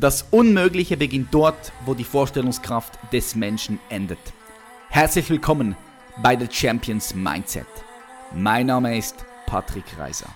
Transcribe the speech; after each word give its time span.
Das 0.00 0.26
Unmögliche 0.30 0.96
beginnt 0.96 1.34
dort, 1.34 1.72
wo 1.84 1.92
die 1.92 2.04
Vorstellungskraft 2.04 3.00
des 3.12 3.34
Menschen 3.34 3.80
endet. 3.88 4.20
Herzlich 4.90 5.28
willkommen 5.28 5.74
bei 6.22 6.38
The 6.38 6.46
Champions 6.48 7.16
Mindset. 7.16 7.66
Mein 8.32 8.66
Name 8.66 8.96
ist 8.96 9.16
Patrick 9.46 9.82
Reiser. 9.98 10.28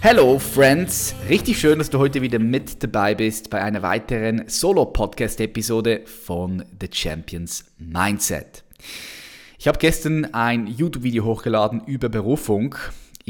Hello 0.00 0.40
Friends, 0.40 1.14
richtig 1.28 1.60
schön, 1.60 1.78
dass 1.78 1.88
du 1.88 2.00
heute 2.00 2.20
wieder 2.20 2.40
mit 2.40 2.82
dabei 2.82 3.14
bist 3.14 3.48
bei 3.48 3.62
einer 3.62 3.82
weiteren 3.82 4.48
Solo-Podcast-Episode 4.48 6.02
von 6.04 6.64
The 6.80 6.88
Champions 6.92 7.64
Mindset. 7.78 8.64
Ich 9.56 9.68
habe 9.68 9.78
gestern 9.78 10.34
ein 10.34 10.66
YouTube-Video 10.66 11.24
hochgeladen 11.24 11.84
über 11.86 12.08
Berufung 12.08 12.74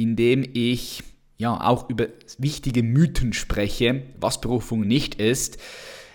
in 0.02 0.14
dem 0.14 0.44
ich 0.52 1.02
ja 1.38 1.60
auch 1.60 1.90
über 1.90 2.06
wichtige 2.39 2.82
Mythen 2.82 3.32
spreche, 3.32 4.02
was 4.20 4.40
Berufung 4.40 4.82
nicht 4.82 5.16
ist. 5.16 5.58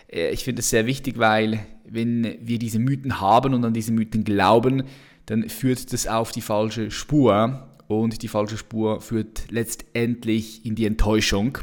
Äh, 0.08 0.32
ich 0.32 0.46
finde 0.46 0.62
es 0.62 0.70
sehr 0.70 0.86
wichtig, 0.86 1.18
weil 1.18 1.60
wenn 1.86 2.38
wir 2.42 2.60
diese 2.60 2.80
Mythen 2.80 3.20
haben 3.20 3.54
und 3.54 3.66
an 3.66 3.74
diese 3.74 3.92
Mythen 3.92 4.24
glauben, 4.24 4.84
dann 5.26 5.50
führt 5.50 5.92
das 5.92 6.08
auf 6.08 6.32
die 6.32 6.42
falsche 6.42 6.92
Spur 6.92 7.68
und 7.88 8.22
die 8.24 8.28
falsche 8.28 8.58
Spur 8.58 9.02
führt 9.02 9.52
letztendlich 9.52 10.66
in 10.66 10.76
die 10.76 10.86
Enttäuschung. 10.86 11.58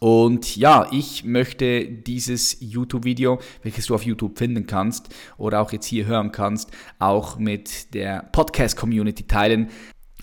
Und 0.00 0.56
ja, 0.56 0.88
ich 0.92 1.24
möchte 1.24 1.84
dieses 1.84 2.56
YouTube-Video, 2.60 3.40
welches 3.62 3.86
du 3.86 3.94
auf 3.94 4.02
YouTube 4.02 4.38
finden 4.38 4.66
kannst 4.66 5.14
oder 5.36 5.60
auch 5.60 5.72
jetzt 5.72 5.86
hier 5.86 6.06
hören 6.06 6.32
kannst, 6.32 6.70
auch 6.98 7.38
mit 7.38 7.92
der 7.94 8.28
Podcast-Community 8.32 9.24
teilen, 9.24 9.68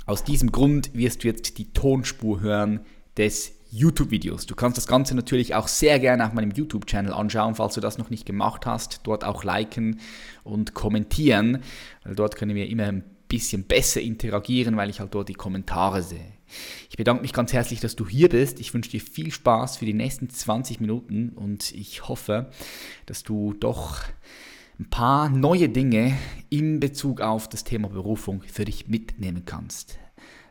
aus 0.07 0.23
diesem 0.23 0.51
Grund 0.51 0.95
wirst 0.95 1.23
du 1.23 1.27
jetzt 1.27 1.57
die 1.57 1.71
Tonspur 1.73 2.39
hören 2.41 2.79
des 3.17 3.51
YouTube-Videos. 3.69 4.45
Du 4.45 4.55
kannst 4.55 4.77
das 4.77 4.87
Ganze 4.87 5.13
natürlich 5.13 5.53
auch 5.53 5.67
sehr 5.67 5.99
gerne 5.99 6.25
auf 6.25 6.33
meinem 6.33 6.51
YouTube-Channel 6.51 7.11
anschauen, 7.11 7.55
falls 7.55 7.75
du 7.75 7.81
das 7.81 7.97
noch 7.97 8.09
nicht 8.09 8.25
gemacht 8.25 8.65
hast. 8.65 9.01
Dort 9.03 9.25
auch 9.25 9.43
liken 9.43 9.99
und 10.45 10.73
kommentieren, 10.73 11.59
weil 12.05 12.15
dort 12.15 12.37
können 12.37 12.55
wir 12.55 12.69
immer 12.69 12.85
ein 12.85 13.03
bisschen 13.27 13.63
besser 13.65 13.99
interagieren, 13.99 14.77
weil 14.77 14.89
ich 14.89 15.01
halt 15.01 15.13
dort 15.13 15.27
die 15.27 15.33
Kommentare 15.33 16.01
sehe. 16.01 16.31
Ich 16.89 16.95
bedanke 16.95 17.23
mich 17.23 17.33
ganz 17.33 17.51
herzlich, 17.51 17.81
dass 17.81 17.97
du 17.97 18.07
hier 18.07 18.29
bist. 18.29 18.61
Ich 18.61 18.73
wünsche 18.73 18.91
dir 18.91 19.01
viel 19.01 19.31
Spaß 19.31 19.75
für 19.75 19.85
die 19.85 19.93
nächsten 19.93 20.29
20 20.29 20.79
Minuten 20.79 21.31
und 21.35 21.73
ich 21.73 22.07
hoffe, 22.07 22.49
dass 23.05 23.23
du 23.23 23.53
doch 23.53 24.03
ein 24.79 24.89
paar 24.89 25.29
neue 25.29 25.69
Dinge 25.69 26.15
in 26.49 26.79
Bezug 26.79 27.21
auf 27.21 27.49
das 27.49 27.63
Thema 27.63 27.89
Berufung 27.89 28.43
für 28.43 28.65
dich 28.65 28.87
mitnehmen 28.87 29.43
kannst. 29.45 29.97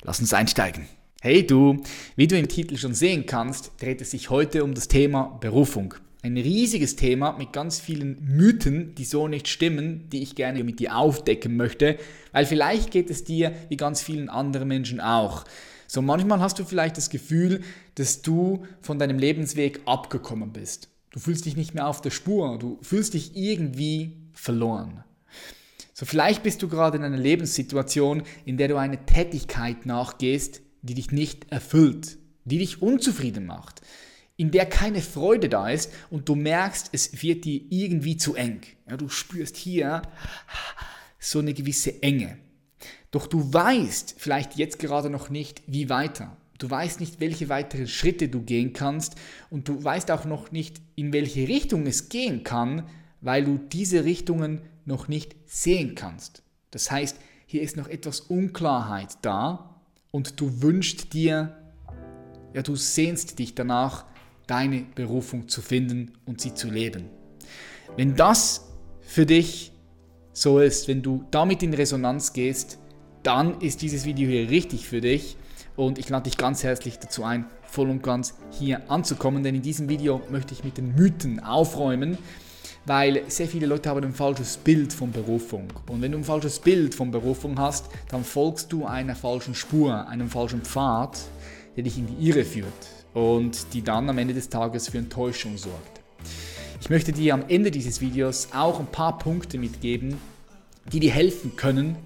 Lass 0.02 0.20
uns 0.20 0.34
einsteigen. 0.34 0.86
Hey 1.20 1.46
du, 1.46 1.82
wie 2.16 2.26
du 2.26 2.36
im 2.36 2.48
Titel 2.48 2.76
schon 2.76 2.94
sehen 2.94 3.26
kannst, 3.26 3.72
dreht 3.80 4.00
es 4.00 4.10
sich 4.10 4.28
heute 4.30 4.64
um 4.64 4.74
das 4.74 4.88
Thema 4.88 5.38
Berufung. 5.40 5.94
Ein 6.22 6.36
riesiges 6.36 6.96
Thema 6.96 7.36
mit 7.38 7.52
ganz 7.52 7.78
vielen 7.78 8.18
Mythen, 8.24 8.96
die 8.96 9.04
so 9.04 9.28
nicht 9.28 9.46
stimmen, 9.46 10.08
die 10.10 10.22
ich 10.22 10.34
gerne 10.34 10.64
mit 10.64 10.80
dir 10.80 10.96
aufdecken 10.96 11.56
möchte, 11.56 11.96
weil 12.32 12.46
vielleicht 12.46 12.90
geht 12.90 13.10
es 13.10 13.22
dir 13.22 13.52
wie 13.68 13.76
ganz 13.76 14.02
vielen 14.02 14.28
anderen 14.28 14.66
Menschen 14.66 15.00
auch. 15.00 15.44
So 15.86 16.02
manchmal 16.02 16.40
hast 16.40 16.58
du 16.58 16.64
vielleicht 16.64 16.96
das 16.96 17.10
Gefühl, 17.10 17.60
dass 17.94 18.22
du 18.22 18.64
von 18.80 18.98
deinem 18.98 19.20
Lebensweg 19.20 19.80
abgekommen 19.86 20.52
bist. 20.52 20.88
Du 21.16 21.22
fühlst 21.22 21.46
dich 21.46 21.56
nicht 21.56 21.72
mehr 21.72 21.86
auf 21.86 22.02
der 22.02 22.10
Spur. 22.10 22.58
Du 22.58 22.78
fühlst 22.82 23.14
dich 23.14 23.34
irgendwie 23.34 24.18
verloren. 24.34 25.02
So 25.94 26.04
vielleicht 26.04 26.42
bist 26.42 26.60
du 26.60 26.68
gerade 26.68 26.98
in 26.98 27.04
einer 27.04 27.16
Lebenssituation, 27.16 28.22
in 28.44 28.58
der 28.58 28.68
du 28.68 28.76
eine 28.76 29.06
Tätigkeit 29.06 29.86
nachgehst, 29.86 30.60
die 30.82 30.92
dich 30.92 31.12
nicht 31.12 31.50
erfüllt, 31.50 32.18
die 32.44 32.58
dich 32.58 32.82
unzufrieden 32.82 33.46
macht, 33.46 33.80
in 34.36 34.50
der 34.50 34.66
keine 34.66 35.00
Freude 35.00 35.48
da 35.48 35.70
ist 35.70 35.90
und 36.10 36.28
du 36.28 36.34
merkst, 36.34 36.90
es 36.92 37.22
wird 37.22 37.46
dir 37.46 37.62
irgendwie 37.70 38.18
zu 38.18 38.34
eng. 38.34 38.60
Ja, 38.86 38.98
du 38.98 39.08
spürst 39.08 39.56
hier 39.56 40.02
so 41.18 41.38
eine 41.38 41.54
gewisse 41.54 42.02
Enge. 42.02 42.36
Doch 43.10 43.26
du 43.26 43.54
weißt 43.54 44.16
vielleicht 44.18 44.56
jetzt 44.56 44.78
gerade 44.78 45.08
noch 45.08 45.30
nicht, 45.30 45.62
wie 45.66 45.88
weiter. 45.88 46.36
Du 46.58 46.70
weißt 46.70 47.00
nicht, 47.00 47.20
welche 47.20 47.48
weiteren 47.48 47.86
Schritte 47.86 48.28
du 48.28 48.42
gehen 48.42 48.72
kannst 48.72 49.16
und 49.50 49.68
du 49.68 49.82
weißt 49.82 50.10
auch 50.10 50.24
noch 50.24 50.52
nicht, 50.52 50.80
in 50.94 51.12
welche 51.12 51.48
Richtung 51.48 51.86
es 51.86 52.08
gehen 52.08 52.44
kann, 52.44 52.88
weil 53.20 53.44
du 53.44 53.58
diese 53.58 54.04
Richtungen 54.04 54.62
noch 54.84 55.08
nicht 55.08 55.36
sehen 55.44 55.94
kannst. 55.94 56.42
Das 56.70 56.90
heißt, 56.90 57.18
hier 57.46 57.62
ist 57.62 57.76
noch 57.76 57.88
etwas 57.88 58.20
Unklarheit 58.20 59.18
da 59.22 59.80
und 60.10 60.40
du 60.40 60.62
wünschst 60.62 61.12
dir, 61.12 61.56
ja, 62.54 62.62
du 62.62 62.76
sehnst 62.76 63.38
dich 63.38 63.54
danach, 63.54 64.06
deine 64.46 64.86
Berufung 64.94 65.48
zu 65.48 65.60
finden 65.60 66.12
und 66.24 66.40
sie 66.40 66.54
zu 66.54 66.70
leben. 66.70 67.06
Wenn 67.96 68.14
das 68.14 68.68
für 69.00 69.26
dich 69.26 69.72
so 70.32 70.60
ist, 70.60 70.88
wenn 70.88 71.02
du 71.02 71.24
damit 71.30 71.62
in 71.62 71.74
Resonanz 71.74 72.32
gehst, 72.32 72.78
dann 73.22 73.60
ist 73.60 73.82
dieses 73.82 74.04
Video 74.04 74.28
hier 74.28 74.48
richtig 74.48 74.86
für 74.86 75.00
dich 75.00 75.36
und 75.76 75.98
ich 75.98 76.08
lade 76.08 76.24
dich 76.24 76.36
ganz 76.36 76.64
herzlich 76.64 76.98
dazu 76.98 77.24
ein, 77.24 77.46
voll 77.64 77.90
und 77.90 78.02
ganz 78.02 78.34
hier 78.50 78.90
anzukommen, 78.90 79.42
denn 79.42 79.54
in 79.54 79.62
diesem 79.62 79.88
Video 79.88 80.20
möchte 80.30 80.54
ich 80.54 80.64
mit 80.64 80.78
den 80.78 80.94
Mythen 80.94 81.40
aufräumen, 81.40 82.18
weil 82.86 83.22
sehr 83.28 83.48
viele 83.48 83.66
Leute 83.66 83.90
haben 83.90 84.04
ein 84.04 84.14
falsches 84.14 84.56
Bild 84.56 84.92
von 84.92 85.12
Berufung. 85.12 85.68
Und 85.88 86.00
wenn 86.02 86.12
du 86.12 86.18
ein 86.18 86.24
falsches 86.24 86.58
Bild 86.58 86.94
von 86.94 87.10
Berufung 87.10 87.58
hast, 87.58 87.86
dann 88.08 88.24
folgst 88.24 88.72
du 88.72 88.86
einer 88.86 89.14
falschen 89.14 89.54
Spur, 89.54 90.08
einem 90.08 90.30
falschen 90.30 90.62
Pfad, 90.62 91.18
der 91.76 91.84
dich 91.84 91.98
in 91.98 92.06
die 92.06 92.28
Irre 92.28 92.44
führt 92.44 92.66
und 93.12 93.72
die 93.74 93.82
dann 93.82 94.08
am 94.08 94.18
Ende 94.18 94.34
des 94.34 94.48
Tages 94.48 94.88
für 94.88 94.98
Enttäuschung 94.98 95.58
sorgt. 95.58 96.00
Ich 96.80 96.90
möchte 96.90 97.12
dir 97.12 97.34
am 97.34 97.44
Ende 97.48 97.70
dieses 97.70 98.00
Videos 98.00 98.48
auch 98.54 98.78
ein 98.78 98.86
paar 98.86 99.18
Punkte 99.18 99.58
mitgeben, 99.58 100.18
die 100.92 101.00
dir 101.00 101.10
helfen 101.10 101.56
können, 101.56 101.96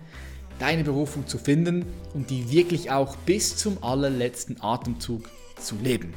deine 0.60 0.84
Berufung 0.84 1.26
zu 1.26 1.38
finden 1.38 1.84
und 2.14 2.30
die 2.30 2.50
wirklich 2.50 2.90
auch 2.90 3.16
bis 3.16 3.56
zum 3.56 3.82
allerletzten 3.82 4.60
Atemzug 4.60 5.28
zu 5.56 5.74
leben. 5.82 6.14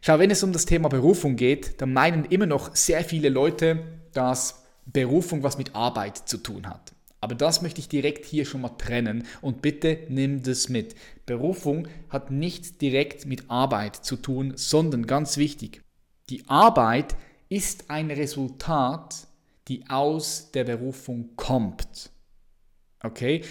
Schau, 0.00 0.18
wenn 0.20 0.30
es 0.30 0.42
um 0.44 0.52
das 0.52 0.66
Thema 0.66 0.88
Berufung 0.88 1.34
geht, 1.34 1.80
dann 1.80 1.92
meinen 1.92 2.26
immer 2.26 2.46
noch 2.46 2.76
sehr 2.76 3.02
viele 3.02 3.28
Leute, 3.28 3.82
dass 4.12 4.62
Berufung 4.84 5.42
was 5.42 5.58
mit 5.58 5.74
Arbeit 5.74 6.28
zu 6.28 6.36
tun 6.38 6.68
hat. 6.68 6.92
Aber 7.20 7.34
das 7.34 7.62
möchte 7.62 7.80
ich 7.80 7.88
direkt 7.88 8.24
hier 8.24 8.44
schon 8.44 8.60
mal 8.60 8.68
trennen 8.78 9.26
und 9.40 9.62
bitte 9.62 9.98
nimm 10.08 10.42
das 10.42 10.68
mit. 10.68 10.94
Berufung 11.24 11.88
hat 12.08 12.30
nichts 12.30 12.78
direkt 12.78 13.26
mit 13.26 13.50
Arbeit 13.50 13.96
zu 13.96 14.16
tun, 14.16 14.52
sondern 14.54 15.06
ganz 15.06 15.38
wichtig, 15.38 15.80
die 16.30 16.44
Arbeit 16.46 17.16
ist 17.48 17.90
ein 17.90 18.10
Resultat, 18.10 19.26
die 19.68 19.84
aus 19.88 20.50
der 20.52 20.64
Berufung 20.64 21.30
kommt. 21.36 22.10
Okay? 23.02 23.42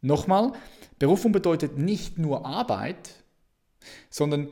Nochmal, 0.00 0.52
Berufung 0.98 1.32
bedeutet 1.32 1.78
nicht 1.78 2.18
nur 2.18 2.46
Arbeit, 2.46 3.14
sondern 4.08 4.48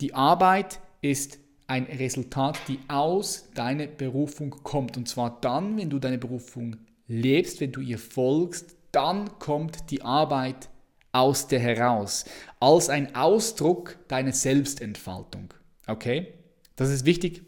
die 0.00 0.14
Arbeit 0.14 0.80
ist 1.00 1.38
ein 1.66 1.84
Resultat, 1.84 2.58
die 2.68 2.78
aus 2.88 3.48
deiner 3.54 3.86
Berufung 3.86 4.50
kommt. 4.50 4.96
Und 4.96 5.08
zwar 5.08 5.40
dann, 5.40 5.76
wenn 5.76 5.90
du 5.90 5.98
deine 5.98 6.18
Berufung 6.18 6.76
lebst, 7.08 7.60
wenn 7.60 7.72
du 7.72 7.80
ihr 7.80 7.98
folgst, 7.98 8.76
dann 8.92 9.38
kommt 9.38 9.90
die 9.90 10.02
Arbeit 10.02 10.68
aus 11.12 11.48
dir 11.48 11.58
heraus, 11.58 12.24
als 12.60 12.88
ein 12.88 13.14
Ausdruck 13.14 13.96
deiner 14.08 14.32
Selbstentfaltung. 14.32 15.52
Okay? 15.86 16.34
Das 16.76 16.90
ist 16.90 17.04
wichtig, 17.04 17.42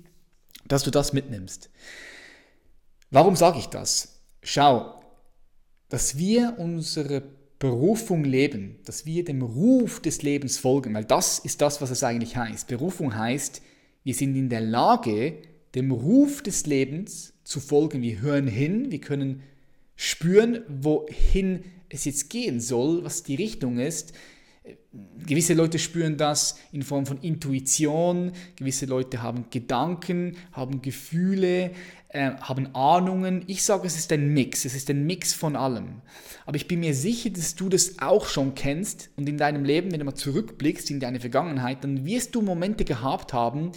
dass 0.66 0.82
du 0.82 0.90
das 0.90 1.12
mitnimmst. 1.12 1.70
Warum 3.10 3.36
sage 3.36 3.58
ich 3.58 3.66
das? 3.66 4.20
Schau, 4.42 4.97
dass 5.88 6.18
wir 6.18 6.56
unsere 6.58 7.22
Berufung 7.58 8.24
leben, 8.24 8.76
dass 8.84 9.04
wir 9.04 9.24
dem 9.24 9.42
Ruf 9.42 10.00
des 10.00 10.22
Lebens 10.22 10.58
folgen, 10.58 10.94
weil 10.94 11.04
das 11.04 11.38
ist 11.38 11.60
das, 11.60 11.80
was 11.80 11.90
es 11.90 12.04
eigentlich 12.04 12.36
heißt. 12.36 12.68
Berufung 12.68 13.16
heißt, 13.16 13.62
wir 14.04 14.14
sind 14.14 14.36
in 14.36 14.48
der 14.48 14.60
Lage, 14.60 15.34
dem 15.74 15.90
Ruf 15.90 16.42
des 16.42 16.66
Lebens 16.66 17.34
zu 17.44 17.60
folgen. 17.60 18.02
Wir 18.02 18.20
hören 18.20 18.46
hin, 18.46 18.90
wir 18.90 19.00
können 19.00 19.42
spüren, 19.96 20.60
wohin 20.68 21.64
es 21.88 22.04
jetzt 22.04 22.30
gehen 22.30 22.60
soll, 22.60 23.04
was 23.04 23.22
die 23.22 23.34
Richtung 23.34 23.78
ist. 23.78 24.12
Gewisse 25.26 25.54
Leute 25.54 25.78
spüren 25.78 26.16
das 26.16 26.58
in 26.72 26.82
Form 26.82 27.06
von 27.06 27.20
Intuition, 27.20 28.32
gewisse 28.56 28.86
Leute 28.86 29.22
haben 29.22 29.46
Gedanken, 29.50 30.36
haben 30.52 30.82
Gefühle, 30.82 31.72
äh, 32.08 32.32
haben 32.40 32.74
Ahnungen. 32.74 33.44
Ich 33.46 33.62
sage, 33.62 33.86
es 33.86 33.98
ist 33.98 34.12
ein 34.12 34.32
Mix, 34.32 34.64
es 34.64 34.74
ist 34.74 34.88
ein 34.90 35.06
Mix 35.06 35.34
von 35.34 35.56
allem. 35.56 36.02
Aber 36.46 36.56
ich 36.56 36.66
bin 36.66 36.80
mir 36.80 36.94
sicher, 36.94 37.30
dass 37.30 37.54
du 37.54 37.68
das 37.68 37.98
auch 37.98 38.26
schon 38.26 38.54
kennst 38.54 39.10
und 39.16 39.28
in 39.28 39.36
deinem 39.36 39.64
Leben, 39.64 39.92
wenn 39.92 39.98
du 39.98 40.04
mal 40.04 40.14
zurückblickst 40.14 40.90
in 40.90 41.00
deine 41.00 41.20
Vergangenheit, 41.20 41.84
dann 41.84 42.06
wirst 42.06 42.34
du 42.34 42.42
Momente 42.42 42.84
gehabt 42.84 43.32
haben, 43.32 43.72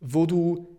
wo 0.00 0.26
du 0.26 0.78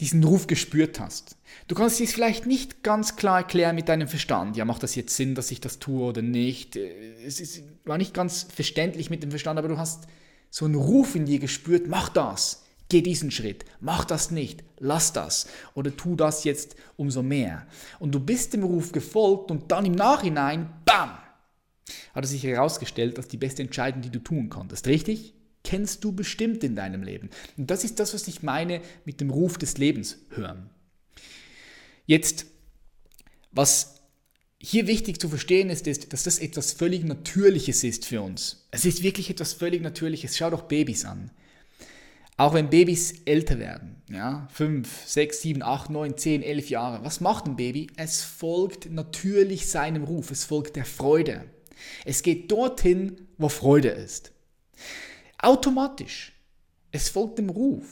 diesen 0.00 0.24
Ruf 0.24 0.46
gespürt 0.46 0.98
hast. 0.98 1.36
Du 1.68 1.74
kannst 1.74 2.00
es 2.00 2.14
vielleicht 2.14 2.46
nicht 2.46 2.82
ganz 2.82 3.16
klar 3.16 3.40
erklären 3.40 3.74
mit 3.76 3.90
deinem 3.90 4.08
Verstand. 4.08 4.56
Ja, 4.56 4.64
macht 4.64 4.82
das 4.82 4.94
jetzt 4.94 5.14
Sinn, 5.14 5.34
dass 5.34 5.50
ich 5.50 5.60
das 5.60 5.78
tue 5.78 6.02
oder 6.02 6.22
nicht? 6.22 6.76
Es 6.76 7.38
ist, 7.38 7.62
war 7.84 7.98
nicht 7.98 8.14
ganz 8.14 8.44
verständlich 8.44 9.10
mit 9.10 9.22
dem 9.22 9.30
Verstand, 9.30 9.58
aber 9.58 9.68
du 9.68 9.76
hast 9.76 10.06
so 10.48 10.64
einen 10.64 10.74
Ruf 10.74 11.14
in 11.14 11.26
dir 11.26 11.38
gespürt, 11.38 11.86
mach 11.86 12.08
das, 12.08 12.64
geh 12.90 13.00
diesen 13.00 13.30
Schritt, 13.30 13.64
mach 13.80 14.04
das 14.04 14.30
nicht, 14.30 14.62
lass 14.78 15.12
das 15.12 15.48
oder 15.74 15.96
tu 15.96 16.16
das 16.16 16.44
jetzt 16.44 16.76
umso 16.96 17.22
mehr. 17.22 17.66
Und 17.98 18.14
du 18.14 18.20
bist 18.20 18.52
dem 18.52 18.62
Ruf 18.62 18.92
gefolgt 18.92 19.50
und 19.50 19.72
dann 19.72 19.86
im 19.86 19.94
Nachhinein, 19.94 20.70
bam, 20.84 21.18
hat 22.14 22.24
es 22.24 22.30
sich 22.30 22.44
herausgestellt, 22.44 23.16
dass 23.16 23.28
die 23.28 23.38
beste 23.38 23.62
Entscheidung, 23.62 24.02
die 24.02 24.10
du 24.10 24.18
tun 24.18 24.50
konntest, 24.50 24.86
richtig? 24.86 25.34
kennst 25.62 26.04
du 26.04 26.12
bestimmt 26.12 26.64
in 26.64 26.74
deinem 26.74 27.02
Leben. 27.02 27.30
Und 27.56 27.70
das 27.70 27.84
ist 27.84 28.00
das, 28.00 28.14
was 28.14 28.28
ich 28.28 28.42
meine 28.42 28.80
mit 29.04 29.20
dem 29.20 29.30
Ruf 29.30 29.58
des 29.58 29.78
Lebens 29.78 30.18
hören. 30.30 30.70
Jetzt, 32.06 32.46
was 33.50 34.00
hier 34.58 34.86
wichtig 34.86 35.20
zu 35.20 35.28
verstehen 35.28 35.70
ist, 35.70 35.86
ist, 35.86 36.12
dass 36.12 36.24
das 36.24 36.38
etwas 36.38 36.72
völlig 36.72 37.04
Natürliches 37.04 37.84
ist 37.84 38.06
für 38.06 38.20
uns. 38.20 38.66
Es 38.70 38.84
ist 38.84 39.02
wirklich 39.02 39.30
etwas 39.30 39.52
völlig 39.52 39.82
Natürliches. 39.82 40.36
Schau 40.36 40.50
doch 40.50 40.62
Babys 40.62 41.04
an. 41.04 41.30
Auch 42.40 42.54
wenn 42.54 42.70
Babys 42.70 43.20
älter 43.26 43.58
werden, 43.58 44.00
ja, 44.10 44.48
5, 44.54 45.04
6, 45.04 45.42
7, 45.42 45.62
8, 45.62 45.90
9, 45.90 46.16
10, 46.16 46.42
11 46.42 46.70
Jahre, 46.70 47.04
was 47.04 47.20
macht 47.20 47.44
ein 47.44 47.56
Baby? 47.56 47.88
Es 47.96 48.22
folgt 48.22 48.90
natürlich 48.90 49.68
seinem 49.68 50.04
Ruf, 50.04 50.30
es 50.30 50.46
folgt 50.46 50.76
der 50.76 50.86
Freude. 50.86 51.44
Es 52.06 52.22
geht 52.22 52.50
dorthin, 52.50 53.28
wo 53.36 53.50
Freude 53.50 53.90
ist. 53.90 54.32
Automatisch. 55.36 56.32
Es 56.90 57.10
folgt 57.10 57.36
dem 57.36 57.50
Ruf. 57.50 57.84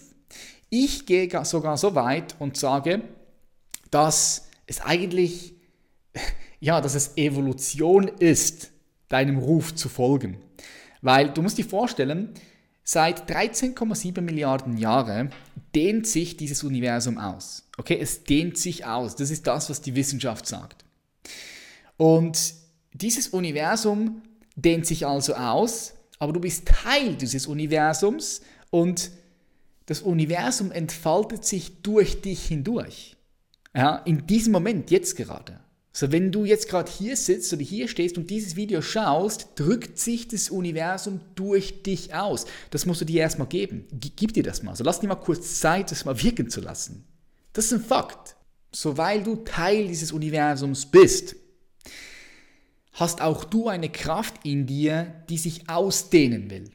Ich 0.71 1.05
gehe 1.05 1.29
sogar 1.45 1.77
so 1.77 1.95
weit 1.95 2.35
und 2.39 2.57
sage, 2.57 3.03
dass 3.91 4.49
es 4.67 4.81
eigentlich, 4.81 5.57
ja, 6.59 6.81
dass 6.81 6.95
es 6.95 7.19
Evolution 7.19 8.09
ist, 8.09 8.71
deinem 9.11 9.37
Ruf 9.37 9.75
zu 9.75 9.91
folgen. 9.91 10.39
Weil 11.03 11.35
du 11.35 11.43
musst 11.43 11.59
dir 11.59 11.67
vorstellen, 11.67 12.33
seit 12.91 13.31
13,7 13.31 14.23
Milliarden 14.23 14.79
Jahren 14.79 15.31
dehnt 15.75 16.07
sich 16.07 16.39
dieses 16.39 16.65
Universum 16.65 17.19
aus. 17.19 17.69
Okay, 17.77 17.99
es 18.01 18.25
dehnt 18.25 18.57
sich 18.57 18.87
aus. 18.87 19.15
Das 19.15 19.31
ist 19.31 19.47
das, 19.47 19.69
was 19.69 19.83
die 19.83 19.95
Wissenschaft 19.95 20.47
sagt. 20.47 20.87
Und 21.99 22.55
dieses 22.95 23.29
Universum 23.29 24.23
dehnt 24.57 24.87
sich 24.87 25.07
also 25.07 25.35
aus, 25.35 25.93
aber 26.19 26.33
du 26.33 26.41
bist 26.41 26.67
Teil 26.67 27.15
dieses 27.17 27.47
Universums 27.47 28.41
und 28.71 29.11
das 29.85 30.01
Universum 30.01 30.73
entfaltet 30.73 31.45
sich 31.45 31.83
durch 31.83 32.23
dich 32.23 32.47
hindurch. 32.47 33.17
Ja, 33.77 33.97
in 33.97 34.27
diesem 34.27 34.53
Moment, 34.55 34.91
jetzt 34.91 35.15
gerade. 35.15 35.61
So, 35.99 36.13
wenn 36.13 36.31
du 36.31 36.45
jetzt 36.45 36.69
gerade 36.69 36.89
hier 36.89 37.17
sitzt 37.17 37.53
oder 37.53 37.65
hier 37.65 37.89
stehst 37.89 38.19
und 38.19 38.31
dieses 38.31 38.55
Video 38.55 38.83
schaust, 38.83 39.49
drückt 39.57 39.99
sich 39.99 40.29
das 40.29 40.49
Universum 40.49 41.21
durch 41.35 41.83
dich 41.83 42.15
aus. 42.15 42.47
Das 42.71 42.87
musst 42.87 43.01
du 43.01 43.05
dir 43.05 43.23
erstmal 43.23 43.49
geben. 43.49 43.85
Gib 43.91 44.33
dir 44.33 44.45
das 44.45 44.63
mal. 44.63 44.77
So, 44.77 44.85
lass 44.85 45.01
dir 45.01 45.09
mal 45.09 45.17
kurz 45.17 45.59
Zeit, 45.59 45.91
das 45.91 46.05
mal 46.05 46.23
wirken 46.23 46.51
zu 46.51 46.61
lassen. 46.61 47.05
Das 47.53 47.65
ist 47.65 47.73
ein 47.73 47.81
Fakt. 47.81 48.37
So, 48.71 48.97
weil 48.97 49.25
du 49.25 49.39
Teil 49.39 49.89
dieses 49.89 50.13
Universums 50.13 50.87
bist, 50.87 51.35
hast 52.93 53.21
auch 53.21 53.43
du 53.43 53.67
eine 53.67 53.91
Kraft 53.91 54.37
in 54.45 54.67
dir, 54.67 55.25
die 55.29 55.39
sich 55.39 55.69
ausdehnen 55.69 56.49
will. 56.49 56.71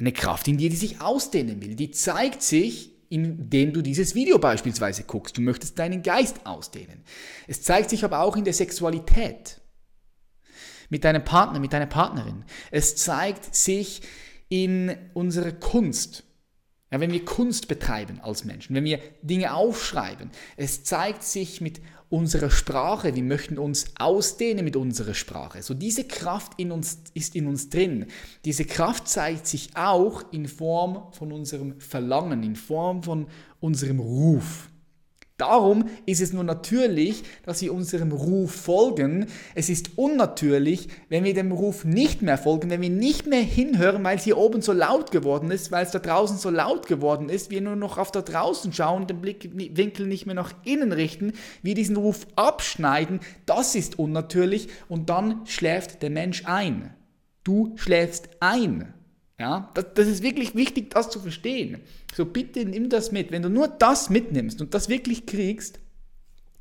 Eine 0.00 0.10
Kraft 0.10 0.48
in 0.48 0.58
dir, 0.58 0.70
die 0.70 0.76
sich 0.76 1.00
ausdehnen 1.00 1.62
will. 1.62 1.76
Die 1.76 1.92
zeigt 1.92 2.42
sich, 2.42 2.97
indem 3.08 3.72
du 3.72 3.82
dieses 3.82 4.14
Video 4.14 4.38
beispielsweise 4.38 5.04
guckst. 5.04 5.36
Du 5.36 5.40
möchtest 5.40 5.78
deinen 5.78 6.02
Geist 6.02 6.46
ausdehnen. 6.46 7.04
Es 7.46 7.62
zeigt 7.62 7.90
sich 7.90 8.04
aber 8.04 8.20
auch 8.20 8.36
in 8.36 8.44
der 8.44 8.52
Sexualität. 8.52 9.60
Mit 10.90 11.04
deinem 11.04 11.24
Partner, 11.24 11.60
mit 11.60 11.72
deiner 11.72 11.86
Partnerin. 11.86 12.44
Es 12.70 12.96
zeigt 12.96 13.54
sich 13.54 14.02
in 14.48 14.96
unserer 15.14 15.52
Kunst. 15.52 16.24
Ja, 16.90 17.00
wenn 17.00 17.12
wir 17.12 17.24
Kunst 17.24 17.68
betreiben 17.68 18.20
als 18.20 18.44
Menschen, 18.44 18.74
wenn 18.74 18.84
wir 18.84 18.98
Dinge 19.20 19.52
aufschreiben, 19.52 20.30
es 20.56 20.84
zeigt 20.84 21.22
sich 21.22 21.60
mit 21.60 21.82
unserer 22.10 22.50
Sprache, 22.50 23.14
wir 23.14 23.22
möchten 23.22 23.58
uns 23.58 23.86
ausdehnen 23.98 24.64
mit 24.64 24.76
unserer 24.76 25.14
Sprache. 25.14 25.62
So 25.62 25.74
diese 25.74 26.04
Kraft 26.04 26.52
in 26.56 26.72
uns 26.72 27.02
ist 27.14 27.36
in 27.36 27.46
uns 27.46 27.68
drin. 27.68 28.06
Diese 28.44 28.64
Kraft 28.64 29.08
zeigt 29.08 29.46
sich 29.46 29.70
auch 29.74 30.24
in 30.32 30.48
Form 30.48 31.12
von 31.12 31.32
unserem 31.32 31.80
Verlangen, 31.80 32.42
in 32.42 32.56
Form 32.56 33.02
von 33.02 33.26
unserem 33.60 34.00
Ruf. 34.00 34.70
Darum 35.38 35.84
ist 36.04 36.20
es 36.20 36.32
nur 36.32 36.42
natürlich, 36.42 37.22
dass 37.46 37.62
wir 37.62 37.72
unserem 37.72 38.10
Ruf 38.10 38.50
folgen. 38.50 39.26
Es 39.54 39.68
ist 39.68 39.96
unnatürlich, 39.96 40.88
wenn 41.08 41.22
wir 41.22 41.32
dem 41.32 41.52
Ruf 41.52 41.84
nicht 41.84 42.22
mehr 42.22 42.36
folgen, 42.36 42.70
wenn 42.70 42.80
wir 42.80 42.90
nicht 42.90 43.28
mehr 43.28 43.40
hinhören, 43.40 44.02
weil 44.02 44.16
es 44.16 44.24
hier 44.24 44.36
oben 44.36 44.62
so 44.62 44.72
laut 44.72 45.12
geworden 45.12 45.52
ist, 45.52 45.70
weil 45.70 45.84
es 45.84 45.92
da 45.92 46.00
draußen 46.00 46.38
so 46.38 46.50
laut 46.50 46.88
geworden 46.88 47.28
ist, 47.28 47.50
wir 47.50 47.60
nur 47.60 47.76
noch 47.76 47.98
auf 47.98 48.10
da 48.10 48.20
draußen 48.20 48.72
schauen, 48.72 49.06
den 49.06 49.20
Blickwinkel 49.20 50.08
nicht 50.08 50.26
mehr 50.26 50.34
nach 50.34 50.52
innen 50.64 50.90
richten, 50.90 51.32
wir 51.62 51.76
diesen 51.76 51.96
Ruf 51.96 52.26
abschneiden. 52.34 53.20
Das 53.46 53.76
ist 53.76 53.96
unnatürlich 53.96 54.66
und 54.88 55.08
dann 55.08 55.46
schläft 55.46 56.02
der 56.02 56.10
Mensch 56.10 56.46
ein. 56.46 56.92
Du 57.44 57.74
schläfst 57.76 58.28
ein. 58.40 58.92
Ja, 59.38 59.70
das, 59.74 59.86
das, 59.94 60.08
ist 60.08 60.22
wirklich 60.22 60.54
wichtig, 60.56 60.90
das 60.90 61.10
zu 61.10 61.20
verstehen. 61.20 61.80
So 62.12 62.26
bitte 62.26 62.64
nimm 62.64 62.88
das 62.88 63.12
mit. 63.12 63.30
Wenn 63.30 63.42
du 63.42 63.48
nur 63.48 63.68
das 63.68 64.10
mitnimmst 64.10 64.60
und 64.60 64.74
das 64.74 64.88
wirklich 64.88 65.26
kriegst, 65.26 65.78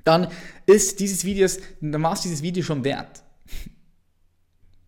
dann 0.03 0.27
ist 0.67 0.99
dieses 0.99 1.25
Video, 1.25 1.47
dann 1.81 2.01
machst 2.01 2.23
dieses 2.23 2.43
Video 2.43 2.63
schon 2.63 2.83
wert. 2.83 3.23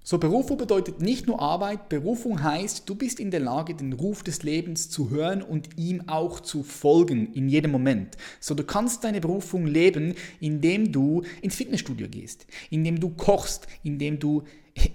So, 0.10 0.18
Berufung 0.18 0.58
bedeutet 0.58 1.02
nicht 1.02 1.28
nur 1.28 1.40
Arbeit, 1.40 1.88
Berufung 1.88 2.42
heißt, 2.42 2.90
du 2.90 2.96
bist 2.96 3.20
in 3.20 3.30
der 3.30 3.42
Lage, 3.42 3.76
den 3.76 3.94
Ruf 3.94 4.24
des 4.24 4.42
Lebens 4.42 4.90
zu 4.90 5.12
hören 5.12 5.44
und 5.44 5.78
ihm 5.78 6.08
auch 6.08 6.40
zu 6.40 6.64
folgen 6.64 7.32
in 7.34 7.48
jedem 7.48 7.70
Moment. 7.70 8.18
So, 8.40 8.56
du 8.56 8.64
kannst 8.64 9.04
deine 9.04 9.22
Berufung 9.22 9.68
leben, 9.68 10.16
indem 10.40 10.92
du 10.92 11.22
ins 11.44 11.54
Fitnessstudio 11.54 12.08
gehst, 12.10 12.48
indem 12.72 13.00
du 13.00 13.10
kochst, 13.10 13.68
indem 13.84 14.18
du 14.18 14.46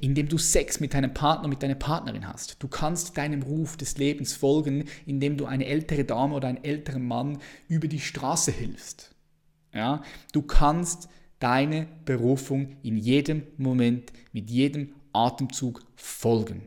indem 0.00 0.28
du 0.28 0.38
Sex 0.38 0.80
mit 0.80 0.94
deinem 0.94 1.14
Partner, 1.14 1.48
mit 1.48 1.62
deiner 1.62 1.74
Partnerin 1.74 2.26
hast. 2.26 2.62
Du 2.62 2.68
kannst 2.68 3.16
deinem 3.16 3.42
Ruf 3.42 3.76
des 3.76 3.98
Lebens 3.98 4.34
folgen, 4.34 4.84
indem 5.06 5.36
du 5.36 5.46
eine 5.46 5.66
ältere 5.66 6.04
Dame 6.04 6.34
oder 6.34 6.48
einen 6.48 6.64
älteren 6.64 7.06
Mann 7.06 7.38
über 7.68 7.88
die 7.88 8.00
Straße 8.00 8.52
hilfst. 8.52 9.14
Ja? 9.72 10.02
Du 10.32 10.42
kannst 10.42 11.08
deine 11.38 11.86
Berufung 12.04 12.76
in 12.82 12.96
jedem 12.96 13.42
Moment, 13.56 14.12
mit 14.32 14.50
jedem 14.50 14.94
Atemzug 15.12 15.82
folgen. 15.96 16.62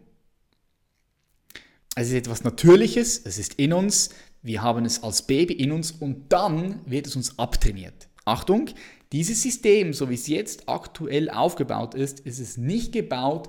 Es 1.95 2.09
ist 2.09 2.13
etwas 2.13 2.43
Natürliches, 2.43 3.19
es 3.25 3.39
ist 3.39 3.55
in 3.55 3.73
uns, 3.73 4.11
wir 4.43 4.61
haben 4.61 4.85
es 4.85 5.01
als 5.01 5.23
Baby 5.23 5.53
in 5.53 5.71
uns 5.71 5.91
und 5.91 6.31
dann 6.31 6.79
wird 6.85 7.07
es 7.07 7.15
uns 7.15 7.39
abtrainiert. 7.39 8.07
Achtung, 8.23 8.69
dieses 9.11 9.41
System, 9.41 9.93
so 9.93 10.09
wie 10.09 10.15
es 10.15 10.27
jetzt 10.27 10.67
aktuell 10.67 11.29
aufgebaut 11.29 11.95
ist, 11.95 12.19
ist 12.21 12.39
es 12.39 12.57
nicht 12.57 12.91
gebaut, 12.91 13.47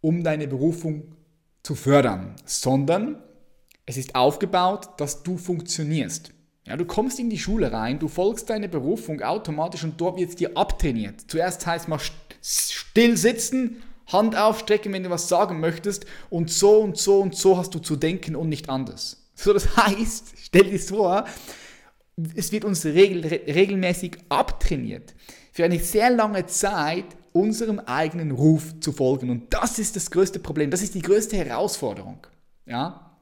um 0.00 0.24
deine 0.24 0.48
Berufung 0.48 1.14
zu 1.62 1.74
fördern, 1.74 2.34
sondern 2.44 3.22
es 3.84 3.96
ist 3.96 4.14
aufgebaut, 4.14 4.88
dass 4.98 5.22
du 5.22 5.36
funktionierst. 5.36 6.32
Ja, 6.66 6.76
du 6.76 6.84
kommst 6.84 7.18
in 7.18 7.30
die 7.30 7.38
Schule 7.38 7.72
rein, 7.72 7.98
du 7.98 8.08
folgst 8.08 8.50
deiner 8.50 8.68
Berufung 8.68 9.22
automatisch 9.22 9.84
und 9.84 10.00
dort 10.00 10.18
wird 10.18 10.30
es 10.30 10.36
dir 10.36 10.56
abtrainiert. 10.56 11.22
Zuerst 11.26 11.66
heißt 11.66 11.88
mal 11.88 12.00
still 12.42 13.16
sitzen, 13.16 13.82
Hand 14.06 14.36
aufstrecken, 14.36 14.92
wenn 14.92 15.02
du 15.02 15.10
was 15.10 15.28
sagen 15.28 15.60
möchtest 15.60 16.06
und 16.30 16.50
so 16.50 16.80
und 16.80 16.96
so 16.96 17.20
und 17.20 17.34
so 17.36 17.56
hast 17.56 17.74
du 17.74 17.78
zu 17.78 17.96
denken 17.96 18.36
und 18.36 18.48
nicht 18.48 18.68
anders. 18.68 19.28
So, 19.34 19.52
das 19.52 19.76
heißt, 19.76 20.34
stell 20.42 20.64
dir 20.64 20.78
vor, 20.78 21.24
es 22.34 22.52
wird 22.52 22.64
uns 22.64 22.84
regel, 22.84 23.24
regelmäßig 23.26 24.18
abtrainiert, 24.28 25.14
für 25.52 25.64
eine 25.64 25.78
sehr 25.78 26.10
lange 26.10 26.46
Zeit 26.46 27.04
unserem 27.32 27.78
eigenen 27.80 28.32
Ruf 28.32 28.80
zu 28.80 28.92
folgen. 28.92 29.30
Und 29.30 29.52
das 29.54 29.78
ist 29.78 29.96
das 29.96 30.10
größte 30.10 30.38
Problem, 30.38 30.70
das 30.70 30.82
ist 30.82 30.94
die 30.94 31.02
größte 31.02 31.36
Herausforderung. 31.36 32.26
Ja? 32.66 33.16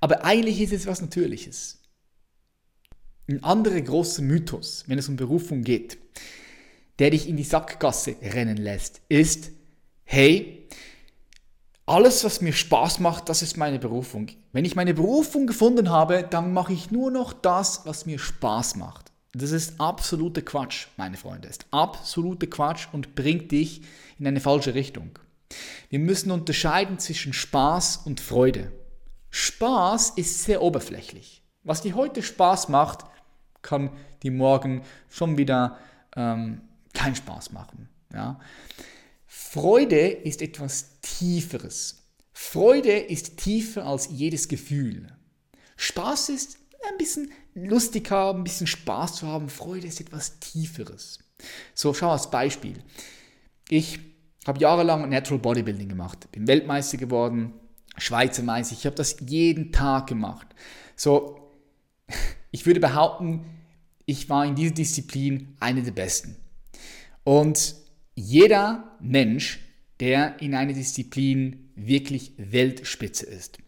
Aber 0.00 0.24
eigentlich 0.24 0.60
ist 0.60 0.72
es 0.72 0.86
was 0.86 1.00
Natürliches. 1.00 1.82
Ein 3.28 3.42
anderer 3.42 3.80
großer 3.80 4.22
Mythos, 4.22 4.84
wenn 4.86 4.98
es 4.98 5.08
um 5.08 5.16
Berufung 5.16 5.62
geht, 5.62 5.98
der 6.98 7.10
dich 7.10 7.28
in 7.28 7.36
die 7.36 7.44
Sackgasse 7.44 8.16
rennen 8.22 8.56
lässt, 8.56 9.02
ist, 9.08 9.50
hey, 10.04 10.57
alles, 11.88 12.22
was 12.24 12.40
mir 12.40 12.52
Spaß 12.52 13.00
macht, 13.00 13.28
das 13.28 13.42
ist 13.42 13.56
meine 13.56 13.78
Berufung. 13.78 14.28
Wenn 14.52 14.64
ich 14.64 14.76
meine 14.76 14.94
Berufung 14.94 15.46
gefunden 15.46 15.90
habe, 15.90 16.26
dann 16.28 16.52
mache 16.52 16.72
ich 16.72 16.90
nur 16.90 17.10
noch 17.10 17.32
das, 17.32 17.82
was 17.84 18.06
mir 18.06 18.18
Spaß 18.18 18.76
macht. 18.76 19.10
Das 19.32 19.52
ist 19.52 19.80
absolute 19.80 20.42
Quatsch, 20.42 20.88
meine 20.96 21.16
Freunde. 21.16 21.48
Das 21.48 21.58
ist 21.58 21.66
absolute 21.70 22.46
Quatsch 22.46 22.88
und 22.92 23.14
bringt 23.14 23.52
dich 23.52 23.82
in 24.18 24.26
eine 24.26 24.40
falsche 24.40 24.74
Richtung. 24.74 25.18
Wir 25.88 25.98
müssen 25.98 26.30
unterscheiden 26.30 26.98
zwischen 26.98 27.32
Spaß 27.32 28.02
und 28.04 28.20
Freude. 28.20 28.70
Spaß 29.30 30.10
ist 30.10 30.44
sehr 30.44 30.62
oberflächlich. 30.62 31.42
Was 31.62 31.82
dir 31.82 31.94
heute 31.94 32.22
Spaß 32.22 32.68
macht, 32.68 33.04
kann 33.62 33.90
dir 34.22 34.32
morgen 34.32 34.82
schon 35.08 35.38
wieder 35.38 35.78
ähm, 36.16 36.60
keinen 36.94 37.16
Spaß 37.16 37.52
machen. 37.52 37.88
Ja? 38.12 38.40
Freude 39.50 40.08
ist 40.08 40.42
etwas 40.42 41.00
Tieferes. 41.00 42.02
Freude 42.34 42.92
ist 42.92 43.38
tiefer 43.38 43.86
als 43.86 44.10
jedes 44.12 44.46
Gefühl. 44.46 45.08
Spaß 45.78 46.28
ist 46.28 46.58
ein 46.86 46.98
bisschen 46.98 47.32
lustig 47.54 48.10
haben, 48.10 48.40
ein 48.40 48.44
bisschen 48.44 48.66
Spaß 48.66 49.14
zu 49.14 49.26
haben. 49.26 49.48
Freude 49.48 49.86
ist 49.86 50.02
etwas 50.02 50.38
Tieferes. 50.38 51.20
So, 51.74 51.94
schau 51.94 52.10
als 52.10 52.30
Beispiel. 52.30 52.74
Ich 53.70 53.98
habe 54.46 54.60
jahrelang 54.60 55.08
Natural 55.08 55.40
Bodybuilding 55.40 55.88
gemacht, 55.88 56.30
bin 56.30 56.46
Weltmeister 56.46 56.98
geworden, 56.98 57.54
Schweizer 57.96 58.42
Meister. 58.42 58.74
Ich 58.74 58.84
habe 58.84 58.96
das 58.96 59.16
jeden 59.26 59.72
Tag 59.72 60.08
gemacht. 60.08 60.48
So, 60.94 61.54
ich 62.50 62.66
würde 62.66 62.80
behaupten, 62.80 63.46
ich 64.04 64.28
war 64.28 64.44
in 64.44 64.56
dieser 64.56 64.74
Disziplin 64.74 65.56
einer 65.58 65.80
der 65.80 65.92
Besten. 65.92 66.36
Und 67.24 67.87
jeder 68.18 68.96
Mensch, 69.00 69.60
der 70.00 70.42
in 70.42 70.54
einer 70.54 70.72
Disziplin 70.72 71.70
wirklich 71.76 72.32
Weltspitze 72.36 73.26
ist, 73.26 73.58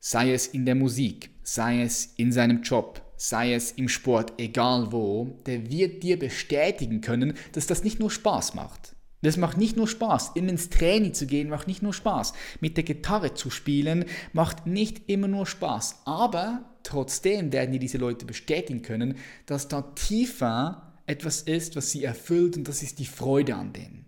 sei 0.00 0.32
es 0.32 0.48
in 0.48 0.66
der 0.66 0.74
Musik, 0.74 1.30
sei 1.44 1.82
es 1.82 2.06
in 2.16 2.32
seinem 2.32 2.62
Job, 2.62 3.02
sei 3.16 3.54
es 3.54 3.70
im 3.72 3.88
Sport, 3.88 4.32
egal 4.38 4.90
wo, 4.90 5.40
der 5.46 5.70
wird 5.70 6.02
dir 6.02 6.18
bestätigen 6.18 7.00
können, 7.00 7.34
dass 7.52 7.68
das 7.68 7.84
nicht 7.84 8.00
nur 8.00 8.10
Spaß 8.10 8.54
macht. 8.54 8.96
Das 9.22 9.36
macht 9.36 9.58
nicht 9.58 9.76
nur 9.76 9.86
Spaß. 9.86 10.32
Immer 10.34 10.48
ins 10.50 10.70
Training 10.70 11.14
zu 11.14 11.26
gehen 11.26 11.48
macht 11.48 11.68
nicht 11.68 11.82
nur 11.82 11.92
Spaß. 11.92 12.32
Mit 12.60 12.78
der 12.78 12.84
Gitarre 12.84 13.34
zu 13.34 13.50
spielen 13.50 14.06
macht 14.32 14.66
nicht 14.66 15.08
immer 15.08 15.28
nur 15.28 15.46
Spaß. 15.46 16.02
Aber 16.06 16.64
trotzdem 16.82 17.52
werden 17.52 17.72
dir 17.72 17.78
diese 17.78 17.98
Leute 17.98 18.24
bestätigen 18.24 18.80
können, 18.80 19.16
dass 19.44 19.68
da 19.68 19.82
tiefer 19.82 20.89
etwas 21.10 21.42
ist, 21.42 21.76
was 21.76 21.90
sie 21.90 22.04
erfüllt 22.04 22.56
und 22.56 22.68
das 22.68 22.82
ist 22.82 22.98
die 22.98 23.06
Freude 23.06 23.56
an 23.56 23.72
dem. 23.72 24.06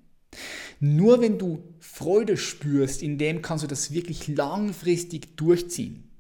Nur 0.80 1.21
wenn 1.21 1.38
du 1.38 1.62
Freude 1.80 2.37
spürst, 2.37 3.02
in 3.02 3.18
dem 3.18 3.42
kannst 3.42 3.64
du 3.64 3.68
das 3.68 3.92
wirklich 3.92 4.28
langfristig 4.28 5.37
durchziehen. 5.37 6.11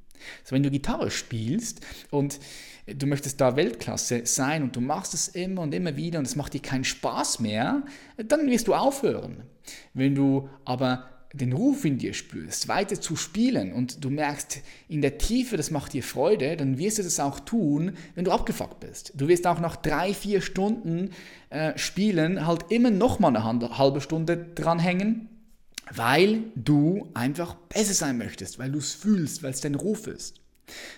Also 0.42 0.54
wenn 0.54 0.62
du 0.62 0.70
Gitarre 0.70 1.10
spielst 1.10 1.80
und 2.10 2.38
du 2.86 3.06
möchtest 3.06 3.40
da 3.40 3.56
Weltklasse 3.56 4.22
sein 4.24 4.62
und 4.62 4.76
du 4.76 4.80
machst 4.80 5.14
es 5.14 5.28
immer 5.28 5.62
und 5.62 5.74
immer 5.74 5.96
wieder 5.96 6.18
und 6.18 6.26
es 6.26 6.36
macht 6.36 6.52
dir 6.52 6.62
keinen 6.62 6.84
Spaß 6.84 7.40
mehr, 7.40 7.84
dann 8.16 8.48
wirst 8.48 8.68
du 8.68 8.74
aufhören. 8.74 9.44
Wenn 9.94 10.14
du 10.14 10.48
aber 10.64 11.08
den 11.32 11.52
Ruf 11.52 11.84
in 11.84 11.98
dir 11.98 12.12
spürst, 12.12 12.68
weiter 12.68 13.00
zu 13.00 13.16
spielen 13.16 13.72
und 13.72 14.04
du 14.04 14.10
merkst 14.10 14.60
in 14.88 15.00
der 15.00 15.18
Tiefe, 15.18 15.56
das 15.56 15.70
macht 15.70 15.94
dir 15.94 16.02
Freude, 16.02 16.56
dann 16.56 16.78
wirst 16.78 16.98
du 16.98 17.02
das 17.02 17.20
auch 17.20 17.40
tun, 17.40 17.96
wenn 18.14 18.24
du 18.24 18.30
abgefuckt 18.30 18.80
bist. 18.80 19.12
Du 19.16 19.28
wirst 19.28 19.46
auch 19.46 19.58
nach 19.58 19.76
drei, 19.76 20.12
vier 20.12 20.42
Stunden 20.42 21.10
äh, 21.50 21.76
Spielen 21.78 22.46
halt 22.46 22.66
immer 22.70 22.90
noch 22.90 23.18
mal 23.18 23.34
eine 23.34 23.78
halbe 23.78 24.00
Stunde 24.00 24.36
dranhängen, 24.54 25.28
weil 25.90 26.44
du 26.54 27.08
einfach 27.14 27.54
besser 27.54 27.94
sein 27.94 28.18
möchtest, 28.18 28.58
weil 28.58 28.70
du 28.70 28.78
es 28.78 28.92
fühlst, 28.92 29.42
weil 29.42 29.52
es 29.52 29.60
dein 29.60 29.74
Ruf 29.74 30.06
ist. 30.06 30.34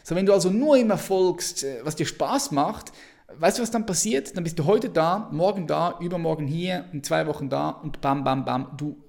So, 0.03 0.15
wenn 0.15 0.27
du 0.27 0.33
also 0.33 0.51
nur 0.51 0.77
immer 0.77 0.99
folgst, 0.99 1.63
äh, 1.63 1.79
was 1.85 1.97
dir 1.97 2.07
Spaß 2.07 2.51
macht, 2.51 2.93
weißt 3.39 3.59
du, 3.59 3.63
was 3.63 3.71
dann 3.71 3.87
passiert? 3.87 4.37
Dann 4.37 4.45
bist 4.45 4.59
du 4.59 4.65
heute 4.65 4.89
da, 4.89 5.29
morgen 5.33 5.67
da, 5.67 5.99
übermorgen 6.01 6.47
hier, 6.47 6.87
in 6.93 7.03
zwei 7.03 7.27
Wochen 7.27 7.49
da 7.49 7.71
und 7.71 8.01
bam, 8.01 8.25
bam, 8.25 8.45
bam. 8.45 8.77
Du 8.77 9.04